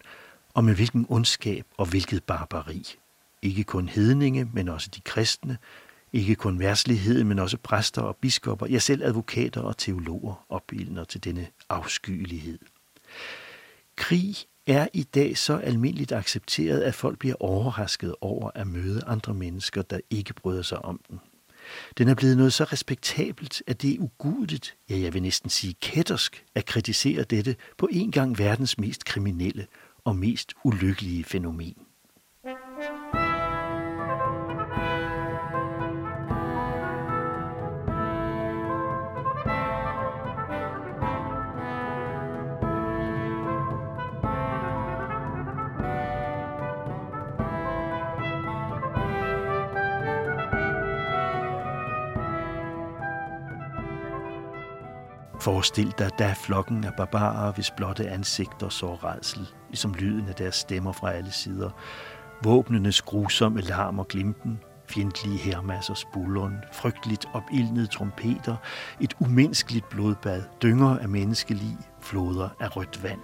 og 0.53 0.63
med 0.63 0.75
hvilken 0.75 1.05
ondskab 1.09 1.65
og 1.77 1.85
hvilket 1.85 2.23
barbari. 2.23 2.95
Ikke 3.41 3.63
kun 3.63 3.89
hedninge, 3.89 4.49
men 4.53 4.69
også 4.69 4.89
de 4.95 5.01
kristne. 5.01 5.57
Ikke 6.13 6.35
kun 6.35 6.59
værtsligheden, 6.59 7.27
men 7.27 7.39
også 7.39 7.57
præster 7.57 8.01
og 8.01 8.15
biskopper, 8.15 8.67
ja 8.67 8.79
selv 8.79 9.03
advokater 9.03 9.61
og 9.61 9.77
teologer 9.77 10.45
opildner 10.49 11.03
til 11.03 11.23
denne 11.23 11.47
afskyelighed. 11.69 12.59
Krig 13.95 14.35
er 14.67 14.87
i 14.93 15.03
dag 15.03 15.37
så 15.37 15.57
almindeligt 15.57 16.11
accepteret, 16.11 16.81
at 16.81 16.95
folk 16.95 17.19
bliver 17.19 17.35
overrasket 17.39 18.15
over 18.21 18.51
at 18.55 18.67
møde 18.67 19.03
andre 19.07 19.33
mennesker, 19.33 19.81
der 19.81 19.99
ikke 20.09 20.33
bryder 20.33 20.61
sig 20.61 20.85
om 20.85 21.01
den. 21.09 21.19
Den 21.97 22.07
er 22.07 22.15
blevet 22.15 22.37
noget 22.37 22.53
så 22.53 22.63
respektabelt, 22.63 23.63
at 23.67 23.81
det 23.81 23.93
er 23.93 23.99
ugudeligt, 23.99 24.75
ja 24.89 24.99
jeg 24.99 25.13
vil 25.13 25.21
næsten 25.21 25.49
sige 25.49 25.73
kættersk, 25.81 26.45
at 26.55 26.65
kritisere 26.65 27.23
dette 27.23 27.55
på 27.77 27.87
en 27.91 28.11
gang 28.11 28.37
verdens 28.39 28.77
mest 28.77 29.05
kriminelle 29.05 29.67
og 30.03 30.15
mest 30.15 30.53
ulykkelige 30.63 31.23
fænomen. 31.23 31.75
Forestil 55.41 55.93
dig 55.97 56.09
da 56.19 56.33
flokken 56.37 56.83
af 56.83 56.93
barbarer, 56.97 57.51
hvis 57.51 57.71
blotte 57.71 58.09
ansigter 58.09 58.69
så 58.69 58.95
redsel, 58.95 59.47
ligesom 59.67 59.93
lyden 59.93 60.27
af 60.27 60.35
deres 60.35 60.55
stemmer 60.55 60.91
fra 60.91 61.11
alle 61.11 61.31
sider. 61.31 61.69
Våbnenes 62.43 63.01
grusomme 63.01 63.61
larm 63.61 63.99
og 63.99 64.07
glimten, 64.07 64.59
fjendtlige 64.89 65.37
hermassers 65.37 66.05
bulleren, 66.13 66.57
frygteligt 66.73 67.25
opildnede 67.33 67.87
trompeter, 67.87 68.55
et 68.99 69.13
umenneskeligt 69.19 69.89
blodbad, 69.89 70.43
dynger 70.63 70.99
af 70.99 71.09
menneskelig, 71.09 71.77
floder 72.01 72.49
af 72.59 72.77
rødt 72.77 73.03
vand. 73.03 73.21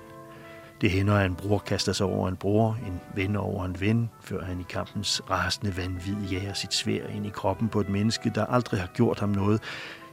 Det 0.82 0.92
hænder, 0.92 1.16
at 1.16 1.26
en 1.26 1.36
bror 1.36 1.58
kaster 1.58 1.94
sig 1.94 2.06
over 2.06 2.28
en 2.28 2.36
bror, 2.36 2.78
en 2.88 3.00
ven 3.16 3.36
over 3.36 3.66
en 3.66 3.80
ven, 3.80 4.10
før 4.22 4.44
han 4.44 4.60
i 4.60 4.66
kampens 4.70 5.22
rasende 5.30 5.78
vanvid 5.78 6.30
jager 6.32 6.54
sit 6.54 6.74
svær 6.74 7.08
ind 7.08 7.26
i 7.26 7.30
kroppen 7.30 7.70
på 7.70 7.80
et 7.80 7.90
menneske, 7.90 8.32
der 8.36 8.46
aldrig 8.46 8.80
har 8.80 8.88
gjort 8.88 9.20
ham 9.20 9.30
noget, 9.30 9.62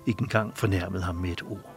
ikke 0.06 0.22
engang 0.22 0.56
fornærmet 0.56 1.02
ham 1.02 1.14
med 1.14 1.30
et 1.30 1.42
ord. 1.42 1.73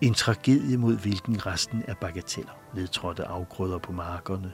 En 0.00 0.14
tragedie 0.14 0.76
mod 0.76 0.96
hvilken 0.96 1.46
resten 1.46 1.82
er 1.88 1.94
bagateller. 1.94 2.52
Nedtrådte 2.74 3.24
afgrøder 3.24 3.78
på 3.78 3.92
markerne, 3.92 4.52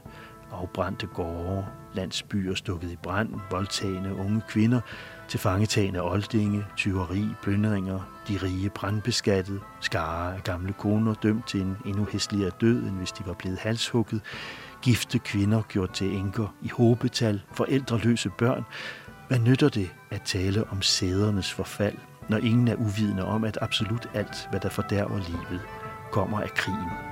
afbrændte 0.52 1.06
gårde, 1.06 1.66
landsbyer 1.94 2.54
stukket 2.54 2.90
i 2.90 2.96
brand, 2.96 3.30
voldtagende 3.50 4.14
unge 4.14 4.42
kvinder, 4.48 4.80
tilfangetagende 5.28 6.02
oldinge, 6.02 6.66
tyveri, 6.76 7.24
plyndringer, 7.42 8.00
de 8.28 8.36
rige 8.42 8.70
brandbeskattet, 8.70 9.60
skare 9.80 10.34
af 10.34 10.44
gamle 10.44 10.72
koner 10.72 11.14
dømt 11.14 11.48
til 11.48 11.60
en 11.60 11.76
endnu 11.86 12.06
hæsligere 12.12 12.50
død, 12.60 12.78
end 12.78 12.96
hvis 12.96 13.12
de 13.12 13.26
var 13.26 13.34
blevet 13.34 13.58
halshugget, 13.58 14.20
gifte 14.82 15.18
kvinder 15.18 15.62
gjort 15.62 15.92
til 15.92 16.16
enker 16.16 16.54
i 16.62 16.68
hobetal, 16.68 17.42
forældreløse 17.52 18.30
børn. 18.38 18.64
Hvad 19.28 19.38
nytter 19.38 19.68
det 19.68 19.90
at 20.10 20.22
tale 20.22 20.64
om 20.70 20.82
sædernes 20.82 21.52
forfald 21.52 21.98
når 22.32 22.38
ingen 22.38 22.68
er 22.68 22.74
uvidende 22.74 23.24
om, 23.24 23.44
at 23.44 23.58
absolut 23.60 24.06
alt, 24.14 24.46
hvad 24.50 24.60
der 24.60 24.68
fordærver 24.68 25.18
livet, 25.18 25.60
kommer 26.12 26.40
af 26.40 26.50
krigen. 26.54 27.11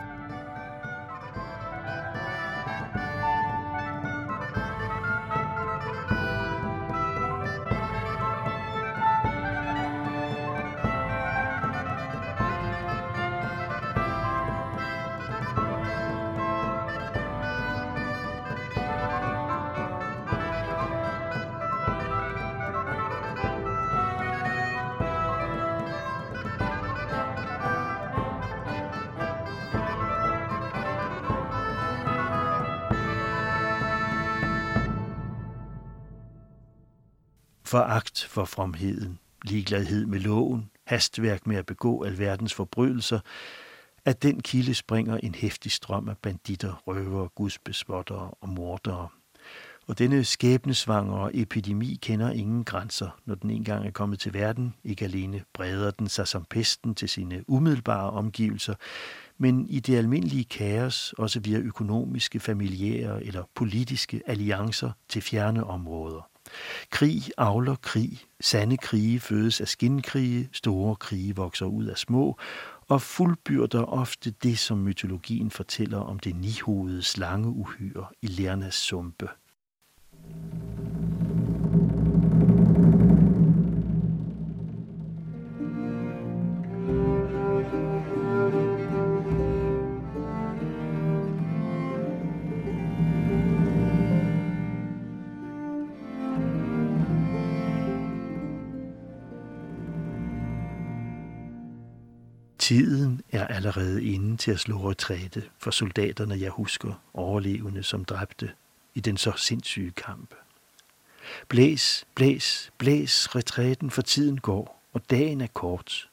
For 38.41 38.45
fromheden, 38.45 39.19
ligegladhed 39.45 40.07
med 40.07 40.21
loven, 40.21 40.71
hastværk 40.87 41.47
med 41.47 41.57
at 41.57 41.67
begå 41.67 42.05
alverdens 42.05 42.55
forbrydelser, 42.55 43.21
at 44.05 44.23
den 44.23 44.41
kilde 44.41 44.75
springer 44.75 45.17
en 45.17 45.35
hæftig 45.35 45.73
strøm 45.73 46.09
af 46.09 46.19
banditter, 46.19 46.83
røvere, 46.87 47.29
gudsbespottere 47.29 48.31
og 48.41 48.49
mordere. 48.49 49.09
Og 49.87 49.99
denne 49.99 50.25
skæbnesvangere 50.25 51.37
epidemi 51.37 51.99
kender 52.03 52.31
ingen 52.31 52.65
grænser, 52.65 53.21
når 53.25 53.35
den 53.35 53.51
engang 53.51 53.87
er 53.87 53.91
kommet 53.91 54.21
til 54.21 54.35
verden. 54.35 54.75
Ikke 54.85 55.05
alene 55.05 55.43
breder 55.55 55.91
den 55.91 56.09
sig 56.09 56.29
som 56.29 56.45
pesten 56.51 56.95
til 56.95 57.09
sine 57.09 57.45
umiddelbare 57.47 58.11
omgivelser, 58.11 58.75
men 59.39 59.67
i 59.69 59.81
det 59.81 59.97
almindelige 59.97 60.45
kaos 60.45 61.15
også 61.19 61.41
via 61.41 61.59
økonomiske, 61.59 62.41
familiære 62.41 63.25
eller 63.25 63.45
politiske 63.55 64.23
alliancer 64.27 64.91
til 65.09 65.23
fjerne 65.23 65.65
områder. 65.65 66.30
Krig 66.91 67.23
avler 67.39 67.75
krig. 67.75 68.21
Sande 68.41 68.77
krige 68.77 69.21
fødes 69.21 69.61
af 69.61 69.69
skinkrige, 69.69 70.49
store 70.53 70.97
krige 70.97 71.37
vokser 71.37 71.67
ud 71.67 71.85
af 71.85 71.99
små, 71.99 72.39
og 72.89 73.03
fuldbyrder 73.03 73.85
ofte 73.85 74.31
det, 74.31 74.59
som 74.59 74.79
mytologien 74.79 75.51
fortæller 75.51 75.99
om 75.99 76.19
det 76.19 76.37
nihovede 76.37 77.03
slangeuhyre 77.03 78.07
i 78.23 78.27
Lernas 78.27 78.75
sumpe. 78.75 79.29
Tiden 102.71 103.21
er 103.33 103.47
allerede 103.47 104.05
inde 104.05 104.37
til 104.37 104.51
at 104.51 104.61
slå 104.61 104.91
retræte 104.91 105.45
for 105.59 105.71
soldaterne, 105.71 106.41
jeg 106.41 106.51
husker, 106.51 107.03
overlevende 107.15 107.83
som 107.83 108.05
dræbte 108.05 108.51
i 108.95 109.01
den 109.01 109.17
så 109.17 109.33
sindssyge 109.37 109.91
kamp. 109.91 110.35
Blæs, 111.49 112.07
blæs, 112.15 112.71
blæs, 112.79 113.37
retræten 113.37 113.91
for 113.91 114.03
tiden 114.03 114.39
går, 114.41 114.83
og 114.93 115.11
dagen 115.11 115.41
er 115.41 115.47
kort. 115.47 116.10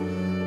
了。 0.00 0.39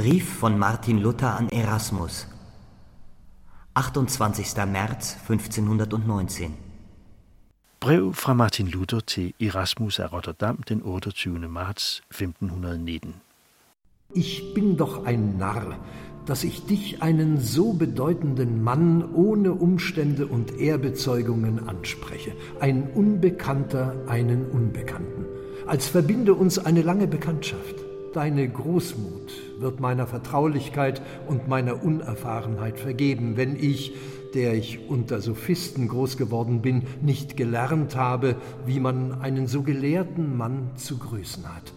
Brief 0.00 0.26
von 0.40 0.58
Martin 0.58 0.96
Luther 0.96 1.36
an 1.36 1.50
Erasmus 1.50 2.26
28. 3.74 4.56
März 4.64 5.18
1519 5.28 6.54
Brev 7.80 8.14
fra 8.14 8.32
Martin 8.32 8.66
Luther 8.66 9.00
til 9.00 9.34
Erasmus 9.38 10.00
af 10.00 10.10
Rotterdam 10.10 10.62
den 10.66 10.80
28. 10.82 11.50
marts 11.50 12.00
1519 12.12 13.12
Ich 14.14 14.54
bin 14.54 14.78
doch 14.78 15.04
ein 15.04 15.36
Narr, 15.36 15.76
dass 16.24 16.44
ich 16.44 16.64
dich, 16.64 17.02
einen 17.02 17.38
so 17.38 17.74
bedeutenden 17.74 18.62
Mann, 18.62 19.04
ohne 19.14 19.52
Umstände 19.52 20.26
und 20.26 20.58
Ehrbezeugungen 20.58 21.68
anspreche. 21.68 22.32
Ein 22.58 22.88
Unbekannter 22.94 23.96
einen 24.08 24.46
Unbekannten. 24.46 25.26
Als 25.66 25.88
verbinde 25.88 26.32
uns 26.32 26.58
eine 26.58 26.80
lange 26.80 27.06
Bekanntschaft. 27.06 27.74
Deine 28.14 28.48
Großmut 28.48 29.49
wird 29.60 29.80
meiner 29.80 30.06
Vertraulichkeit 30.06 31.02
und 31.26 31.48
meiner 31.48 31.82
Unerfahrenheit 31.82 32.78
vergeben, 32.78 33.36
wenn 33.36 33.56
ich, 33.56 33.92
der 34.34 34.54
ich 34.54 34.88
unter 34.88 35.20
Sophisten 35.20 35.88
groß 35.88 36.16
geworden 36.16 36.62
bin, 36.62 36.82
nicht 37.02 37.36
gelernt 37.36 37.96
habe, 37.96 38.36
wie 38.66 38.80
man 38.80 39.20
einen 39.20 39.46
so 39.46 39.62
gelehrten 39.62 40.36
Mann 40.36 40.70
zu 40.76 40.98
grüßen 40.98 41.44
hat. 41.54 41.72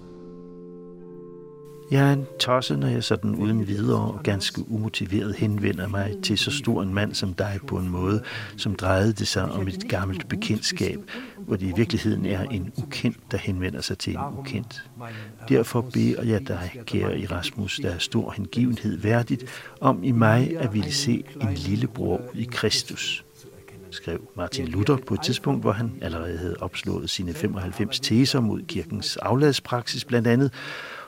Jeg 1.94 2.10
er 2.10 2.14
en 2.14 2.26
tosse, 2.40 2.76
når 2.76 2.88
jeg 2.88 3.04
sådan 3.04 3.36
uden 3.36 3.68
videre 3.68 4.14
og 4.14 4.20
ganske 4.24 4.72
umotiveret 4.72 5.36
henvender 5.36 5.88
mig 5.88 6.16
til 6.24 6.38
så 6.38 6.52
stor 6.52 6.82
en 6.82 6.94
mand 6.94 7.14
som 7.14 7.34
dig 7.34 7.60
på 7.68 7.78
en 7.78 7.90
måde, 7.90 8.24
som 8.58 8.76
drejede 8.76 9.14
det 9.14 9.28
sig 9.28 9.52
om 9.52 9.68
et 9.68 9.90
gammelt 9.90 10.28
bekendtskab, 10.30 11.00
hvor 11.38 11.56
det 11.56 11.66
i 11.66 11.74
virkeligheden 11.76 12.26
er 12.26 12.44
en 12.44 12.72
ukendt, 12.78 13.18
der 13.32 13.38
henvender 13.38 13.82
sig 13.82 13.98
til 13.98 14.14
en 14.14 14.38
ukendt. 14.40 14.90
Derfor 15.50 15.82
beder 15.82 16.24
jeg 16.24 16.48
dig, 16.48 16.72
kære 16.86 17.22
Erasmus, 17.22 17.80
der 17.84 17.90
er 17.90 17.98
stor 17.98 18.32
hengivenhed 18.32 18.98
værdigt, 18.98 19.44
om 19.82 20.04
i 20.04 20.12
mig 20.12 20.58
at 20.60 20.74
ville 20.74 20.92
se 20.92 21.24
en 21.42 21.54
lillebror 21.54 22.22
i 22.34 22.44
Kristus 22.44 23.26
skrev 23.94 24.30
Martin 24.36 24.68
Luther 24.68 24.98
på 25.08 25.14
et 25.14 25.22
tidspunkt, 25.22 25.62
hvor 25.62 25.72
han 25.72 25.92
allerede 26.02 26.38
havde 26.38 26.56
opslået 26.60 27.10
sine 27.10 27.34
95 27.34 28.00
teser 28.00 28.40
mod 28.40 28.62
kirkens 28.62 29.18
afladspraksis 29.18 30.06
blandt 30.06 30.28
andet, 30.28 30.52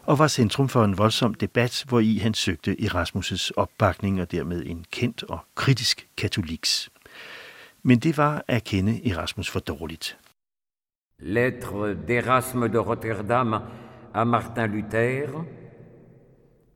og 0.06 0.20
var 0.20 0.28
centrum 0.28 0.70
for 0.70 0.84
en 0.84 0.98
voldsom 0.98 1.34
debat, 1.34 1.84
hvor 1.88 2.00
i 2.00 2.18
han 2.18 2.34
søgte 2.34 2.76
Erasmus' 2.80 3.50
opbakning 3.58 4.22
og 4.22 4.32
dermed 4.32 4.66
en 4.66 4.86
kendt 4.92 5.24
og 5.24 5.40
kritisk 5.56 6.08
katoliks. 6.18 6.90
Men 7.84 8.00
det 8.00 8.18
var 8.18 8.44
at 8.48 8.64
kende 8.64 9.12
Erasmus 9.12 9.50
for 9.50 9.60
dårligt. 9.60 10.18
Lettre 11.20 11.94
d'Erasme 11.94 12.68
de 12.68 12.78
Rotterdam 12.78 13.54
à 14.16 14.24
Martin 14.24 14.68
Luther, 14.68 15.46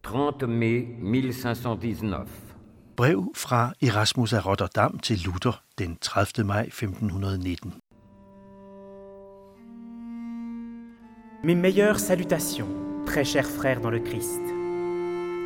30 0.04 0.48
mai 0.48 0.88
1519. 0.98 2.14
Brev 2.96 3.32
fra 3.36 3.74
Erasmus 3.82 4.34
af 4.34 4.46
Rotterdam 4.46 5.00
til 5.00 5.20
Luther 5.26 5.64
den 5.78 5.98
30. 6.02 6.48
maj 6.48 6.62
1519. 6.62 7.74
Mes 11.44 11.56
meilleures 11.56 12.02
salutations. 12.02 12.89
Très 13.10 13.26
cher 13.26 13.48
frère 13.48 13.82
dans 13.82 13.90
le 13.90 14.00
Christ, 14.00 14.40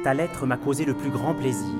ta 0.03 0.13
lettre 0.13 0.45
m'a 0.45 0.57
causé 0.57 0.83
le 0.83 0.93
plus 0.93 1.09
grand 1.09 1.33
plaisir. 1.33 1.79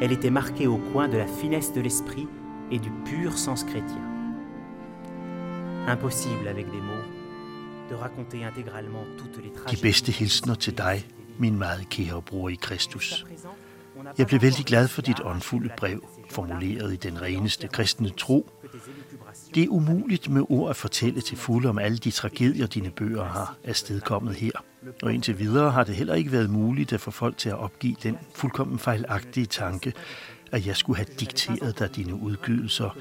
Elle 0.00 0.12
était 0.12 0.30
marquée 0.30 0.66
au 0.66 0.78
coin 0.78 1.08
de 1.08 1.18
la 1.18 1.26
finesse 1.26 1.74
de 1.74 1.82
l'esprit 1.82 2.26
et 2.70 2.78
du 2.78 2.90
pur 3.04 3.36
sens 3.36 3.64
chrétien. 3.64 4.00
Impossible 5.86 6.48
avec 6.48 6.70
des 6.70 6.80
mots 6.80 7.06
de 7.90 7.94
raconter 7.94 8.44
intégralement 8.44 9.04
toutes 9.18 9.44
les 9.44 9.76
De 9.76 9.82
bedste 9.82 10.10
hilsner 10.10 10.54
til 10.54 10.74
dig, 10.74 11.04
min 11.38 11.58
meget 11.58 11.88
kære 11.90 12.22
bror 12.22 12.48
i 12.48 12.54
Kristus. 12.54 13.26
Jeg 14.18 14.26
blev 14.26 14.42
vældig 14.42 14.64
glad 14.64 14.88
for 14.88 15.02
dit 15.02 15.20
åndfulde 15.24 15.70
brev, 15.76 16.00
formuleret 16.30 16.92
i 16.92 16.96
den 16.96 17.22
reneste 17.22 17.68
kristne 17.68 18.08
tro. 18.08 18.50
Det 19.54 19.62
er 19.62 19.68
umuligt 19.68 20.28
med 20.28 20.42
ord 20.48 20.70
at 20.70 20.76
fortælle 20.76 21.20
til 21.20 21.36
fulde 21.36 21.68
om 21.68 21.78
alle 21.78 21.98
de 21.98 22.10
tragedier, 22.10 22.66
dine 22.66 22.90
bøger 22.90 23.24
har 23.24 23.56
afstedkommet 23.64 24.34
her. 24.34 24.64
Og 25.02 25.14
indtil 25.14 25.38
videre 25.38 25.70
har 25.70 25.84
det 25.84 25.94
heller 25.94 26.14
ikke 26.14 26.32
været 26.32 26.50
muligt 26.50 26.92
at 26.92 27.00
få 27.00 27.10
folk 27.10 27.36
til 27.36 27.48
at 27.48 27.58
opgive 27.58 27.96
den 28.02 28.18
fuldkommen 28.34 28.78
fejlagtige 28.78 29.46
tanke, 29.46 29.92
at 30.52 30.66
jeg 30.66 30.76
skulle 30.76 30.96
have 30.96 31.08
dikteret 31.20 31.78
dig 31.78 31.96
dine 31.96 32.14
udgydelser 32.14 32.96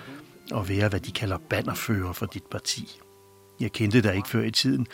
og 0.51 0.69
være, 0.69 0.89
hvad 0.89 0.99
de 0.99 1.11
kalder 1.11 1.37
bannerfører 1.37 2.13
for 2.13 2.25
dit 2.25 2.43
parti. 2.51 2.99
Jeg 3.59 3.71
kendte 3.71 4.01
dig 4.01 4.15
ikke 4.15 4.29
før 4.29 4.43
i 4.43 4.51
tiden. 4.51 4.87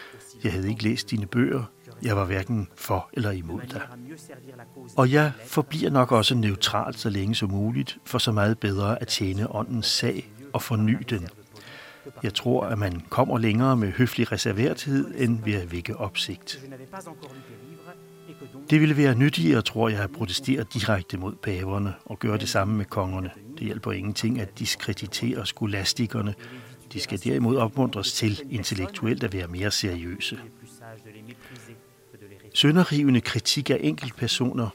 Jeg 0.43 0.51
havde 0.53 0.69
ikke 0.69 0.83
læst 0.83 1.11
dine 1.11 1.25
bøger. 1.25 1.63
Jeg 2.01 2.15
var 2.15 2.25
hverken 2.25 2.67
for 2.75 3.09
eller 3.13 3.31
imod 3.31 3.61
dig. 3.71 3.81
Og 4.97 5.11
jeg 5.11 5.31
forbliver 5.45 5.89
nok 5.89 6.11
også 6.11 6.35
neutral 6.35 6.95
så 6.95 7.09
længe 7.09 7.35
som 7.35 7.49
muligt, 7.49 7.97
for 8.05 8.17
så 8.17 8.31
meget 8.31 8.59
bedre 8.59 9.01
at 9.01 9.07
tjene 9.07 9.55
åndens 9.55 9.87
sag 9.87 10.31
og 10.53 10.61
forny 10.61 10.97
den. 11.09 11.27
Jeg 12.23 12.33
tror, 12.33 12.63
at 12.63 12.77
man 12.77 13.01
kommer 13.09 13.37
længere 13.37 13.77
med 13.77 13.91
høflig 13.91 14.31
reserverthed, 14.31 15.13
end 15.17 15.43
ved 15.43 15.53
at 15.53 15.71
vække 15.71 15.97
opsigt. 15.97 16.59
Det 18.69 18.81
ville 18.81 18.97
være 18.97 19.15
nyttigere, 19.15 19.61
tror 19.61 19.89
jeg, 19.89 19.99
at 20.03 20.11
protestere 20.11 20.65
direkte 20.73 21.17
mod 21.17 21.35
paverne 21.35 21.93
og 22.05 22.19
gøre 22.19 22.37
det 22.37 22.49
samme 22.49 22.77
med 22.77 22.85
kongerne. 22.85 23.31
Det 23.57 23.65
hjælper 23.65 23.91
ingenting 23.91 24.39
at 24.39 24.59
diskreditere 24.59 25.45
skolastikerne. 25.45 26.33
De 26.93 26.99
skal 26.99 27.23
derimod 27.23 27.57
opmuntres 27.57 28.13
til 28.13 28.41
intellektuelt 28.49 29.23
at 29.23 29.33
være 29.33 29.47
mere 29.47 29.71
seriøse. 29.71 30.39
Sønderrivende 32.53 33.21
kritik 33.21 33.69
af 33.69 33.77
enkeltpersoner, 33.81 34.69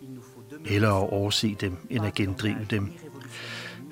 eller 0.64 0.88
at 0.88 1.10
overse 1.12 1.56
dem, 1.60 1.76
end 1.90 2.06
at 2.06 2.14
gendrive 2.14 2.66
dem. 2.70 2.92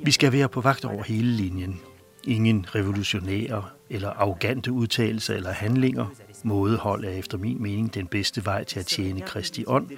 Vi 0.04 0.10
skal 0.10 0.32
være 0.32 0.48
på 0.48 0.60
vagt 0.60 0.84
over 0.84 1.02
hele 1.02 1.28
linjen. 1.28 1.80
Ingen 2.24 2.66
revolutionære 2.74 3.64
eller 3.90 4.08
arrogante 4.08 4.72
udtalelser 4.72 5.34
eller 5.34 5.50
handlinger. 5.50 6.06
Mådehold 6.44 7.04
er 7.04 7.10
efter 7.10 7.38
min 7.38 7.62
mening 7.62 7.94
den 7.94 8.06
bedste 8.06 8.44
vej 8.44 8.64
til 8.64 8.80
at 8.80 8.86
tjene 8.86 9.20
Kristi 9.20 9.64
ånd, 9.66 9.88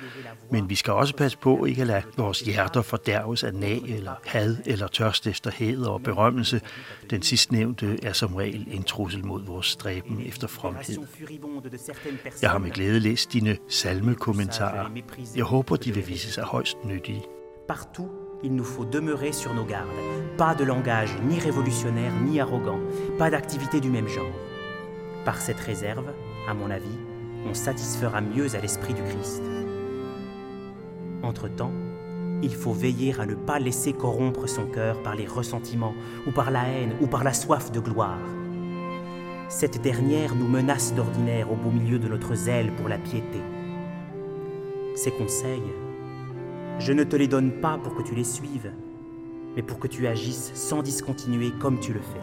men 0.51 0.71
vi 0.71 0.75
skal 0.75 0.93
også 0.93 1.17
passe 1.17 1.39
på 1.39 1.65
ikke 1.65 1.81
at 1.81 1.87
lade 1.87 2.03
vores 2.17 2.41
hjerter 2.41 2.83
fordærves 2.83 3.45
af 3.45 3.55
nag 3.55 3.83
eller 3.89 4.13
had 4.27 4.57
eller 4.67 4.87
tørst 4.87 5.27
efter 5.27 5.51
hæder 5.51 5.89
og 5.89 6.03
berømmelse. 6.03 6.61
Den 7.11 7.23
sidstnævnte 7.23 7.99
er 8.03 8.13
som 8.13 8.35
regel 8.35 8.67
en 8.71 8.83
trussel 8.83 9.27
mod 9.27 9.45
vores 9.45 9.67
stræben 9.67 10.23
efter 10.27 10.47
fromhed. 10.47 11.07
Jeg 12.43 12.51
har 12.51 12.59
med 12.59 12.71
glæde 12.71 13.01
læst 13.01 13.33
dine 13.33 13.57
salmekommentarer. 13.69 14.91
Jeg 15.37 15.45
håber, 15.45 15.77
de 15.77 15.95
vil 15.95 16.09
vise 16.09 16.33
sig 16.33 16.45
højst 16.45 16.77
nyttige. 16.85 17.23
Partout 17.69 18.24
il 18.45 18.55
nous 18.55 18.65
faut 18.65 18.85
demeurer 18.85 19.33
sur 19.33 19.55
nos 19.55 19.65
gardes. 19.65 19.89
Pas 20.37 20.55
de 20.55 20.65
langage 20.65 21.17
ni 21.27 21.39
révolutionnaire 21.39 22.13
ni 22.25 22.39
arrogant, 22.39 22.79
pas 23.19 23.31
d'activité 23.31 23.81
du 23.81 23.89
même 23.89 24.07
genre. 24.07 24.27
Par 25.25 25.41
cette 25.41 25.61
réserve, 25.61 26.13
à 26.49 26.53
mon 26.53 26.71
avis, 26.71 26.99
on 27.49 27.55
satisfera 27.55 28.21
mieux 28.21 28.55
à 28.55 28.61
l'esprit 28.61 28.93
du 28.93 29.03
Christ. 29.03 29.43
Entre-temps, 31.23 31.73
il 32.43 32.55
faut 32.55 32.75
veiller 32.75 33.15
à 33.19 33.25
ne 33.25 33.35
pas 33.35 33.59
laisser 33.59 33.95
corrompre 33.95 34.47
son 34.47 34.67
cœur 34.67 35.03
par 35.03 35.15
les 35.15 35.27
ressentiments, 35.27 35.95
ou 36.27 36.31
par 36.31 36.51
la 36.51 36.69
haine, 36.69 36.95
ou 37.01 37.07
par 37.07 37.25
la 37.25 37.33
soif 37.33 37.73
de 37.73 37.81
gloire. 37.81 38.19
Cette 39.49 39.81
dernière 39.81 40.35
nous 40.35 40.49
menace 40.49 40.95
d'ordinaire 40.95 41.51
au 41.51 41.57
beau 41.57 41.71
milieu 41.71 41.99
de 41.99 42.09
notre 42.09 42.35
zèle 42.35 42.73
pour 42.73 42.89
la 42.89 42.99
piété. 42.99 43.41
Ces 44.95 45.13
conseils, 45.13 45.63
je 46.79 46.93
ne 46.93 47.05
te 47.05 47.17
les 47.17 47.29
donne 47.29 47.53
pas 47.61 47.79
pour 47.79 47.95
que 47.95 48.03
tu 48.03 48.15
les 48.15 48.25
suives, 48.25 48.73
mais 49.57 49.63
pour 49.63 49.79
que 49.79 49.89
tu 49.89 50.07
agisses 50.07 50.53
sans 50.55 50.83
discontinuer 50.83 51.53
comme 51.61 51.81
tu 51.81 51.93
le 51.93 52.01
fais. 52.01 52.21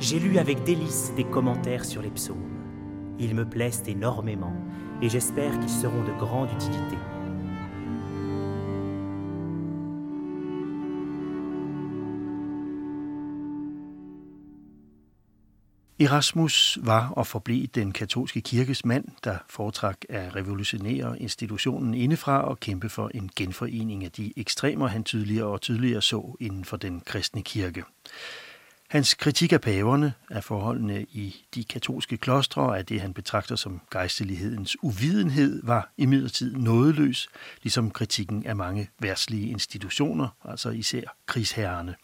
J'ai 0.00 0.18
lu 0.18 0.38
avec 0.38 0.64
délice 0.64 1.12
tes 1.16 1.24
commentaires 1.24 1.84
sur 1.84 2.02
les 2.02 2.10
psaumes. 2.10 2.36
Ils 3.18 3.34
me 3.34 3.48
plaisent 3.48 3.84
énormément 3.86 4.54
et 5.00 5.08
j'espère 5.08 5.58
qu'ils 5.60 5.70
seront 5.70 6.02
de 6.04 6.18
grande 6.18 6.50
utilité. 6.52 6.96
Erasmus 16.00 16.78
var 16.82 17.08
og 17.08 17.26
forblev 17.26 17.66
den 17.66 17.92
katolske 17.92 18.40
kirkes 18.40 18.84
mand, 18.84 19.04
der 19.24 19.38
foretrak 19.48 19.96
at 20.08 20.36
revolutionere 20.36 21.20
institutionen 21.20 21.94
indefra 21.94 22.42
og 22.42 22.60
kæmpe 22.60 22.88
for 22.88 23.10
en 23.14 23.30
genforening 23.36 24.04
af 24.04 24.12
de 24.12 24.32
ekstremer, 24.36 24.86
han 24.86 25.04
tydeligere 25.04 25.46
og 25.46 25.60
tydeligere 25.60 26.02
så 26.02 26.36
inden 26.40 26.64
for 26.64 26.76
den 26.76 27.00
kristne 27.00 27.42
kirke. 27.42 27.84
Hans 28.88 29.14
kritik 29.14 29.52
af 29.52 29.60
paverne, 29.60 30.12
af 30.30 30.44
forholdene 30.44 31.02
i 31.02 31.44
de 31.54 31.64
katolske 31.64 32.16
klostre 32.16 32.62
og 32.62 32.78
af 32.78 32.86
det, 32.86 33.00
han 33.00 33.14
betragter 33.14 33.56
som 33.56 33.80
gejstelighedens 33.90 34.76
uvidenhed, 34.82 35.60
var 35.64 35.92
imidlertid 35.96 36.54
nådeløs, 36.56 37.28
ligesom 37.62 37.90
kritikken 37.90 38.46
af 38.46 38.56
mange 38.56 38.90
værtslige 38.98 39.48
institutioner, 39.48 40.28
altså 40.44 40.70
især 40.70 41.16
krigsherrerne. 41.26 41.94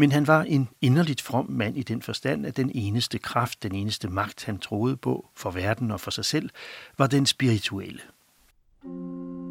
Men 0.00 0.12
han 0.12 0.26
var 0.26 0.42
en 0.42 0.68
inderligt 0.80 1.22
from 1.22 1.46
mand 1.50 1.76
i 1.76 1.82
den 1.82 2.02
forstand, 2.02 2.46
at 2.46 2.56
den 2.56 2.70
eneste 2.74 3.18
kraft, 3.18 3.62
den 3.62 3.74
eneste 3.74 4.08
magt, 4.08 4.44
han 4.44 4.58
troede 4.58 4.96
på 4.96 5.28
for 5.34 5.50
verden 5.50 5.90
og 5.90 6.00
for 6.00 6.10
sig 6.10 6.24
selv, 6.24 6.50
var 6.98 7.06
den 7.06 7.26
spirituelle. 7.26 8.00
Nulli 8.84 9.47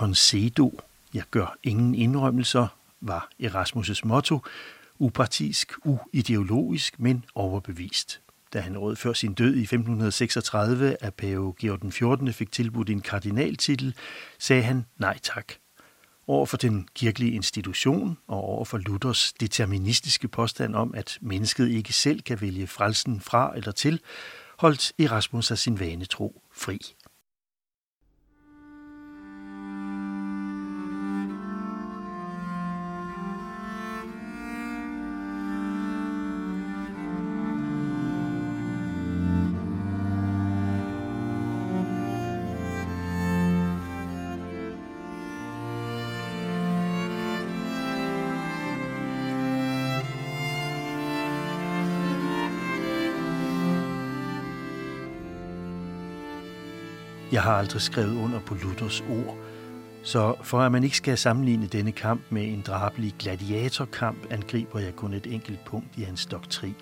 concedo, 0.00 0.80
jeg 1.14 1.22
gør 1.30 1.56
ingen 1.62 1.94
indrømmelser, 1.94 2.66
var 3.00 3.28
Erasmus' 3.42 4.00
motto, 4.04 4.38
upartisk, 4.98 5.72
uideologisk, 5.84 7.00
men 7.00 7.24
overbevist. 7.34 8.20
Da 8.52 8.60
han 8.60 8.78
råd 8.78 8.96
før 8.96 9.12
sin 9.12 9.34
død 9.34 9.54
i 9.54 9.62
1536 9.62 10.96
af 11.00 11.14
pave 11.14 11.54
Georg 11.58 11.82
den 11.82 11.92
14. 11.92 12.32
fik 12.32 12.52
tilbudt 12.52 12.90
en 12.90 13.00
kardinaltitel, 13.00 13.94
sagde 14.38 14.62
han 14.62 14.86
nej 14.98 15.18
tak. 15.22 15.52
Over 16.26 16.46
for 16.46 16.56
den 16.56 16.88
kirkelige 16.94 17.32
institution 17.32 18.18
og 18.26 18.44
over 18.44 18.64
for 18.64 18.78
Luthers 18.78 19.32
deterministiske 19.40 20.28
påstand 20.28 20.74
om, 20.74 20.94
at 20.94 21.18
mennesket 21.20 21.68
ikke 21.68 21.92
selv 21.92 22.22
kan 22.22 22.40
vælge 22.40 22.66
frelsen 22.66 23.20
fra 23.20 23.52
eller 23.56 23.72
til, 23.72 24.00
holdt 24.58 24.92
Erasmus 24.98 25.50
af 25.50 25.58
sin 25.58 25.80
vanetro 25.80 26.42
fri. 26.52 26.78
Har 57.50 57.58
aldrig 57.58 57.82
skrevet 57.82 58.16
under 58.16 58.40
på 58.40 58.54
Luthers 58.54 59.04
ord, 59.10 59.36
så 60.02 60.34
for 60.42 60.60
at 60.60 60.72
man 60.72 60.84
ikke 60.84 60.96
skal 60.96 61.18
sammenligne 61.18 61.66
denne 61.66 61.92
kamp 61.92 62.20
med 62.30 62.44
en 62.44 62.60
drabelig 62.60 63.14
gladiatorkamp, 63.18 64.18
angriber 64.30 64.78
jeg 64.78 64.96
kun 64.96 65.14
et 65.14 65.26
enkelt 65.26 65.64
punkt 65.64 65.88
i 65.96 66.02
hans 66.02 66.26
doktrin. 66.26 66.74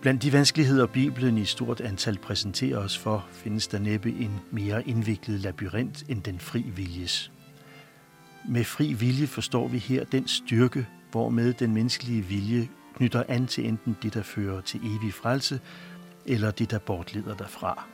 Blandt 0.00 0.22
de 0.22 0.32
vanskeligheder, 0.32 0.86
Bibelen 0.86 1.38
i 1.38 1.44
stort 1.44 1.80
antal 1.80 2.18
præsenterer 2.18 2.78
os 2.78 2.98
for, 2.98 3.26
findes 3.30 3.66
der 3.66 3.78
næppe 3.78 4.10
en 4.10 4.40
mere 4.50 4.88
indviklet 4.88 5.40
labyrint 5.40 6.04
end 6.08 6.22
den 6.22 6.38
fri 6.38 6.64
viljes. 6.76 7.32
Med 8.48 8.64
fri 8.64 8.92
vilje 8.92 9.26
forstår 9.26 9.68
vi 9.68 9.78
her 9.78 10.04
den 10.04 10.28
styrke, 10.28 10.86
hvormed 11.10 11.52
den 11.52 11.74
menneskelige 11.74 12.22
vilje 12.22 12.68
knytter 12.96 13.22
an 13.28 13.46
til 13.46 13.66
enten 13.66 13.96
det, 14.02 14.14
der 14.14 14.22
fører 14.22 14.60
til 14.60 14.80
evig 14.80 15.14
frelse, 15.14 15.60
eller 16.26 16.50
det, 16.50 16.70
der 16.70 16.78
bortleder 16.78 17.34
derfra. 17.34 17.93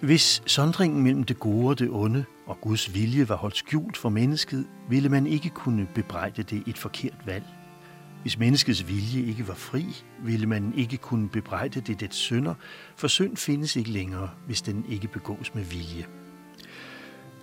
Hvis 0.00 0.42
sondringen 0.46 1.02
mellem 1.02 1.24
det 1.24 1.38
gode 1.38 1.68
og 1.68 1.78
det 1.78 1.88
onde 1.90 2.24
og 2.46 2.60
Guds 2.60 2.94
vilje 2.94 3.28
var 3.28 3.36
holdt 3.36 3.56
skjult 3.56 3.96
for 3.96 4.08
mennesket, 4.08 4.66
ville 4.88 5.08
man 5.08 5.26
ikke 5.26 5.48
kunne 5.48 5.88
bebrejde 5.94 6.42
det 6.42 6.62
et 6.66 6.78
forkert 6.78 7.26
valg. 7.26 7.44
Hvis 8.22 8.38
menneskets 8.38 8.88
vilje 8.88 9.26
ikke 9.26 9.48
var 9.48 9.54
fri, 9.54 9.84
ville 10.24 10.46
man 10.46 10.72
ikke 10.76 10.96
kunne 10.96 11.28
bebrejde 11.28 11.80
det 11.80 12.00
dets 12.00 12.16
synder, 12.16 12.54
for 12.96 13.08
synd 13.08 13.36
findes 13.36 13.76
ikke 13.76 13.90
længere, 13.90 14.30
hvis 14.46 14.62
den 14.62 14.84
ikke 14.88 15.08
begås 15.08 15.54
med 15.54 15.64
vilje. 15.64 16.06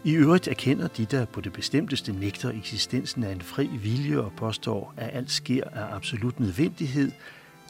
I 0.03 0.13
øvrigt 0.13 0.47
erkender 0.47 0.87
de, 0.87 1.05
der 1.05 1.25
på 1.25 1.41
det 1.41 1.53
bestemteste 1.53 2.11
nægter 2.11 2.49
eksistensen 2.51 3.23
af 3.23 3.31
en 3.31 3.41
fri 3.41 3.67
vilje 3.67 4.19
og 4.19 4.31
påstår, 4.37 4.93
at 4.97 5.09
alt 5.13 5.31
sker 5.31 5.63
af 5.73 5.95
absolut 5.95 6.39
nødvendighed, 6.39 7.11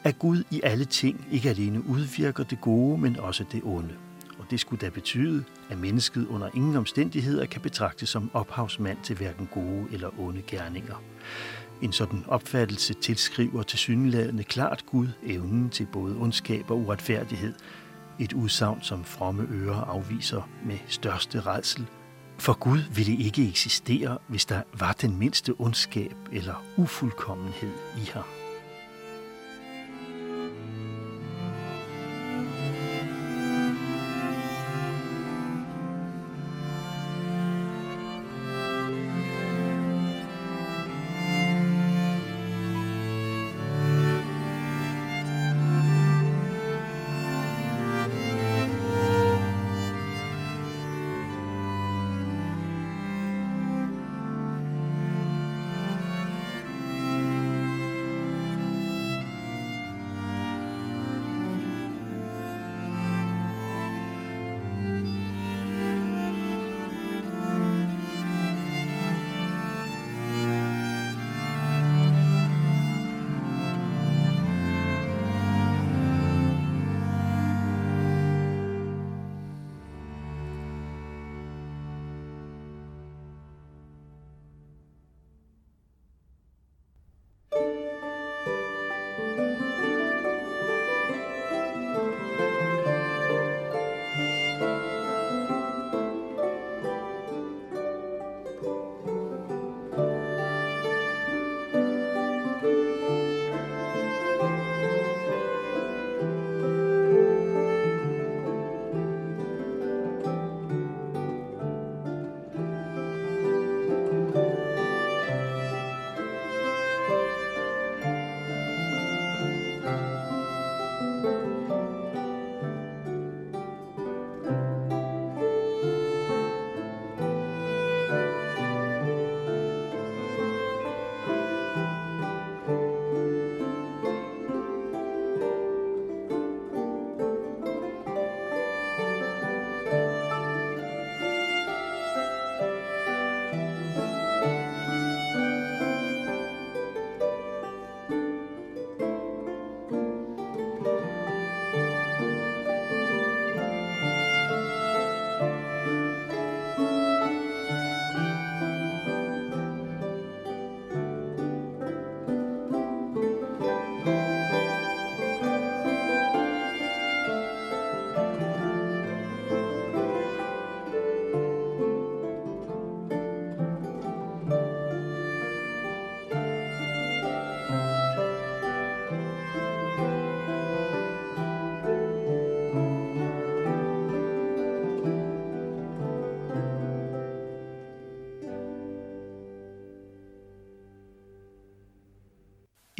at 0.04 0.18
Gud 0.18 0.42
i 0.50 0.60
alle 0.64 0.84
ting 0.84 1.26
ikke 1.32 1.50
alene 1.50 1.86
udvirker 1.88 2.44
det 2.44 2.60
gode, 2.60 3.00
men 3.00 3.20
også 3.20 3.44
det 3.52 3.62
onde. 3.64 3.94
Og 4.38 4.44
det 4.50 4.60
skulle 4.60 4.80
da 4.80 4.90
betyde, 4.90 5.44
at 5.70 5.78
mennesket 5.78 6.26
under 6.26 6.48
ingen 6.54 6.76
omstændigheder 6.76 7.46
kan 7.46 7.60
betragtes 7.60 8.08
som 8.08 8.30
ophavsmand 8.32 8.98
til 9.02 9.16
hverken 9.16 9.48
gode 9.54 9.86
eller 9.92 10.20
onde 10.20 10.42
gerninger. 10.42 11.02
En 11.82 11.92
sådan 11.92 12.24
opfattelse 12.26 12.94
tilskriver 12.94 13.62
til 13.62 13.78
synlædende 13.78 14.44
klart 14.44 14.86
Gud 14.86 15.08
evnen 15.22 15.70
til 15.70 15.86
både 15.92 16.16
ondskab 16.16 16.70
og 16.70 16.78
uretfærdighed, 16.78 17.54
et 18.18 18.32
udsagn, 18.32 18.82
som 18.82 19.04
fromme 19.04 19.48
ører 19.50 19.80
afviser 19.80 20.48
med 20.64 20.78
største 20.88 21.40
redsel, 21.40 21.86
for 22.38 22.58
Gud 22.58 22.78
ville 22.94 23.16
ikke 23.16 23.48
eksistere, 23.48 24.18
hvis 24.28 24.46
der 24.46 24.62
var 24.78 24.92
den 24.92 25.18
mindste 25.18 25.54
ondskab 25.58 26.14
eller 26.32 26.64
ufuldkommenhed 26.76 27.72
i 27.96 28.10
ham. 28.14 28.37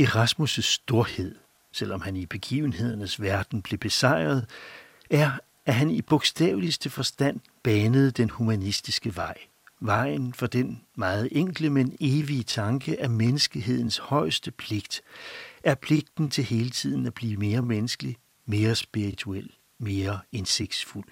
Erasmus' 0.01 0.61
storhed, 0.63 1.35
selvom 1.73 2.01
han 2.01 2.17
i 2.17 2.27
begivenhedernes 2.27 3.21
verden 3.21 3.63
blev 3.63 3.79
besejret, 3.79 4.47
er, 5.11 5.31
at 5.67 5.75
han 5.75 5.91
i 5.91 6.03
bogstaveligste 6.03 6.91
forstand 6.91 7.41
banede 7.63 8.11
den 8.11 8.31
humanistiske 8.31 9.17
vej. 9.17 9.39
Vejen 9.81 10.35
for 10.35 10.47
den 10.47 10.83
meget 10.95 11.29
enkle, 11.33 11.71
men 11.71 11.97
evige 12.01 12.43
tanke 12.43 13.03
af 13.03 13.11
menneskehedens 13.11 13.99
højeste 13.99 14.51
pligt, 14.51 15.03
er 15.65 15.75
pligten 15.75 16.31
til 16.31 16.45
hele 16.45 16.71
tiden 16.71 17.07
at 17.07 17.15
blive 17.15 17.37
mere 17.37 17.63
menneskelig, 17.63 18.17
mere 18.47 18.75
spirituel, 18.75 19.51
mere 19.79 20.21
indsigtsfuld 20.33 21.09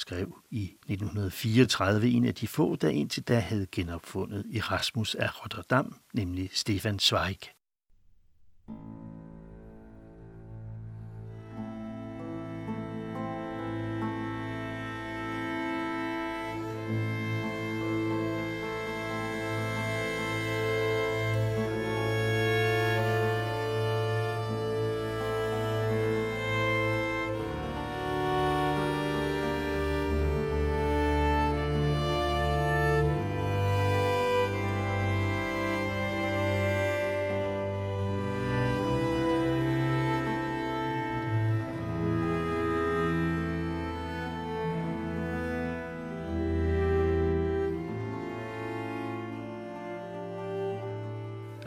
skrev 0.00 0.42
i 0.50 0.62
1934 0.64 2.08
en 2.08 2.24
af 2.24 2.34
de 2.34 2.48
få, 2.48 2.76
der 2.76 2.88
indtil 2.88 3.22
da 3.22 3.38
havde 3.38 3.66
genopfundet 3.72 4.46
Erasmus 4.56 5.14
af 5.14 5.44
Rotterdam, 5.44 5.96
nemlig 6.12 6.50
Stefan 6.52 6.98
Zweig. 6.98 7.38
Thank 8.70 8.84
you. 8.84 9.09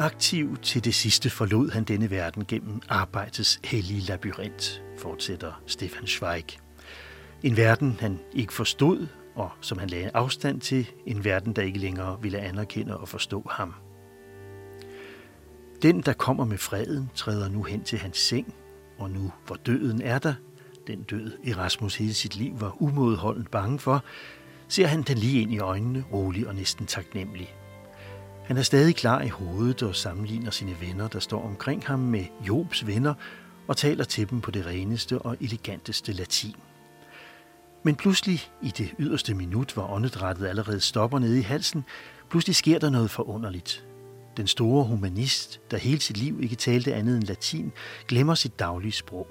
Aktiv 0.03 0.57
til 0.57 0.83
det 0.83 0.95
sidste 0.95 1.29
forlod 1.29 1.71
han 1.71 1.83
denne 1.83 2.11
verden 2.11 2.45
gennem 2.45 2.81
arbejdets 2.89 3.59
hellige 3.63 4.01
labyrint, 4.01 4.83
fortsætter 4.97 5.61
Stefan 5.67 6.07
Zweig. 6.07 6.45
En 7.43 7.57
verden, 7.57 7.97
han 7.99 8.19
ikke 8.33 8.53
forstod, 8.53 9.07
og 9.35 9.49
som 9.61 9.77
han 9.77 9.89
lagde 9.89 10.11
afstand 10.13 10.61
til, 10.61 10.89
en 11.05 11.23
verden, 11.23 11.53
der 11.53 11.61
ikke 11.61 11.79
længere 11.79 12.21
ville 12.21 12.39
anerkende 12.39 12.97
og 12.97 13.09
forstå 13.09 13.47
ham. 13.51 13.73
Den, 15.81 16.01
der 16.01 16.13
kommer 16.13 16.45
med 16.45 16.57
freden, 16.57 17.09
træder 17.15 17.49
nu 17.49 17.63
hen 17.63 17.83
til 17.83 17.99
hans 17.99 18.17
seng, 18.17 18.53
og 18.97 19.09
nu, 19.09 19.31
hvor 19.45 19.55
døden 19.55 20.01
er 20.01 20.19
der, 20.19 20.33
den 20.87 21.03
død 21.03 21.31
Erasmus 21.47 21.95
hele 21.95 22.13
sit 22.13 22.35
liv 22.35 22.61
var 22.61 22.81
umodholdent 22.81 23.51
bange 23.51 23.79
for, 23.79 24.03
ser 24.67 24.87
han 24.87 25.01
den 25.01 25.17
lige 25.17 25.41
ind 25.41 25.53
i 25.53 25.59
øjnene, 25.59 26.03
rolig 26.13 26.47
og 26.47 26.55
næsten 26.55 26.85
taknemmelig. 26.85 27.55
Han 28.43 28.57
er 28.57 28.61
stadig 28.61 28.95
klar 28.95 29.21
i 29.21 29.27
hovedet 29.27 29.83
og 29.83 29.95
sammenligner 29.95 30.51
sine 30.51 30.75
venner, 30.81 31.07
der 31.07 31.19
står 31.19 31.45
omkring 31.45 31.85
ham 31.85 31.99
med 31.99 32.25
Jobs 32.47 32.87
venner, 32.87 33.13
og 33.67 33.77
taler 33.77 34.03
til 34.03 34.29
dem 34.29 34.41
på 34.41 34.51
det 34.51 34.65
reneste 34.65 35.19
og 35.19 35.37
eleganteste 35.41 36.13
latin. 36.13 36.55
Men 37.83 37.95
pludselig, 37.95 38.51
i 38.61 38.69
det 38.69 38.93
yderste 38.99 39.33
minut, 39.33 39.73
hvor 39.73 39.87
åndedrættet 39.87 40.47
allerede 40.47 40.79
stopper 40.79 41.19
nede 41.19 41.39
i 41.39 41.41
halsen, 41.41 41.83
pludselig 42.29 42.55
sker 42.55 42.79
der 42.79 42.89
noget 42.89 43.11
forunderligt. 43.11 43.85
Den 44.37 44.47
store 44.47 44.85
humanist, 44.85 45.61
der 45.71 45.77
hele 45.77 46.01
sit 46.01 46.17
liv 46.17 46.39
ikke 46.41 46.55
talte 46.55 46.93
andet 46.93 47.17
end 47.17 47.23
latin, 47.23 47.71
glemmer 48.07 48.35
sit 48.35 48.59
daglige 48.59 48.91
sprog. 48.91 49.27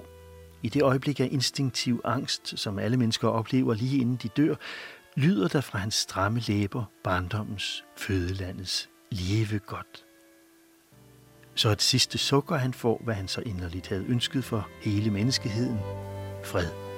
I 0.63 0.69
det 0.69 0.81
øjeblik 0.81 1.19
af 1.19 1.27
instinktiv 1.31 2.01
angst, 2.05 2.59
som 2.59 2.79
alle 2.79 2.97
mennesker 2.97 3.27
oplever 3.27 3.73
lige 3.73 4.01
inden 4.01 4.15
de 4.15 4.27
dør, 4.27 4.55
lyder 5.15 5.47
der 5.47 5.61
fra 5.61 5.79
hans 5.79 5.95
stramme 5.95 6.39
læber 6.39 6.83
barndommens, 7.03 7.83
fødelandets 7.97 8.89
leve 9.13 9.59
godt. 9.59 10.05
Så 11.55 11.69
et 11.69 11.81
sidste 11.81 12.17
sukker 12.17 12.55
han 12.55 12.73
får, 12.73 13.01
hvad 13.03 13.13
han 13.15 13.27
så 13.27 13.41
inderligt 13.41 13.87
havde 13.87 14.05
ønsket 14.05 14.43
for 14.43 14.69
hele 14.81 15.11
menneskeheden. 15.11 15.79
Fred. 16.43 16.92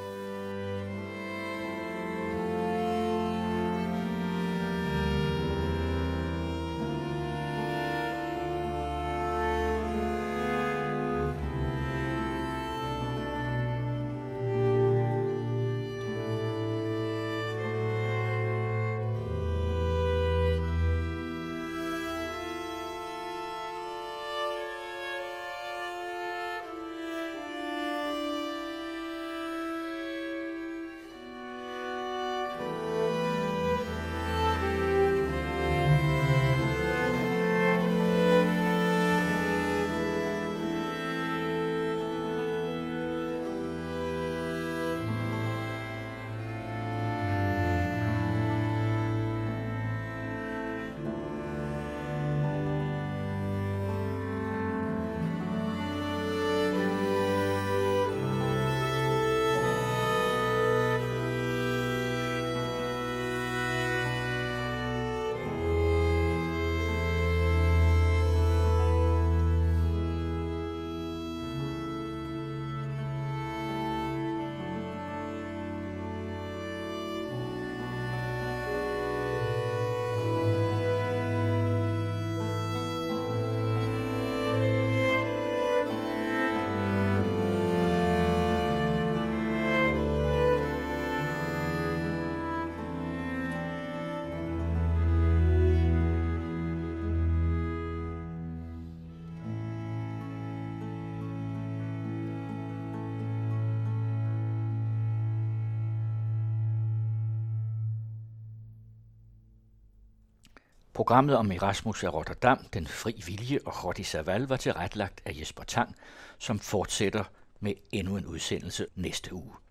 Programmet 110.96 111.38
om 111.38 111.52
Erasmus 111.52 112.04
af 112.04 112.14
Rotterdam, 112.14 112.58
Den 112.74 112.88
fri 112.88 113.22
vilje 113.26 113.60
og 113.66 113.86
Rotti 113.86 114.04
Saval 114.04 114.48
var 114.48 114.58
tilrettelagt 114.58 115.22
af 115.26 115.32
Jesper 115.39 115.64
Tang, 115.64 115.96
som 116.39 116.60
fortsætter 116.60 117.24
med 117.60 117.74
endnu 117.91 118.18
en 118.18 118.26
udsendelse 118.26 118.88
næste 118.96 119.34
uge. 119.34 119.64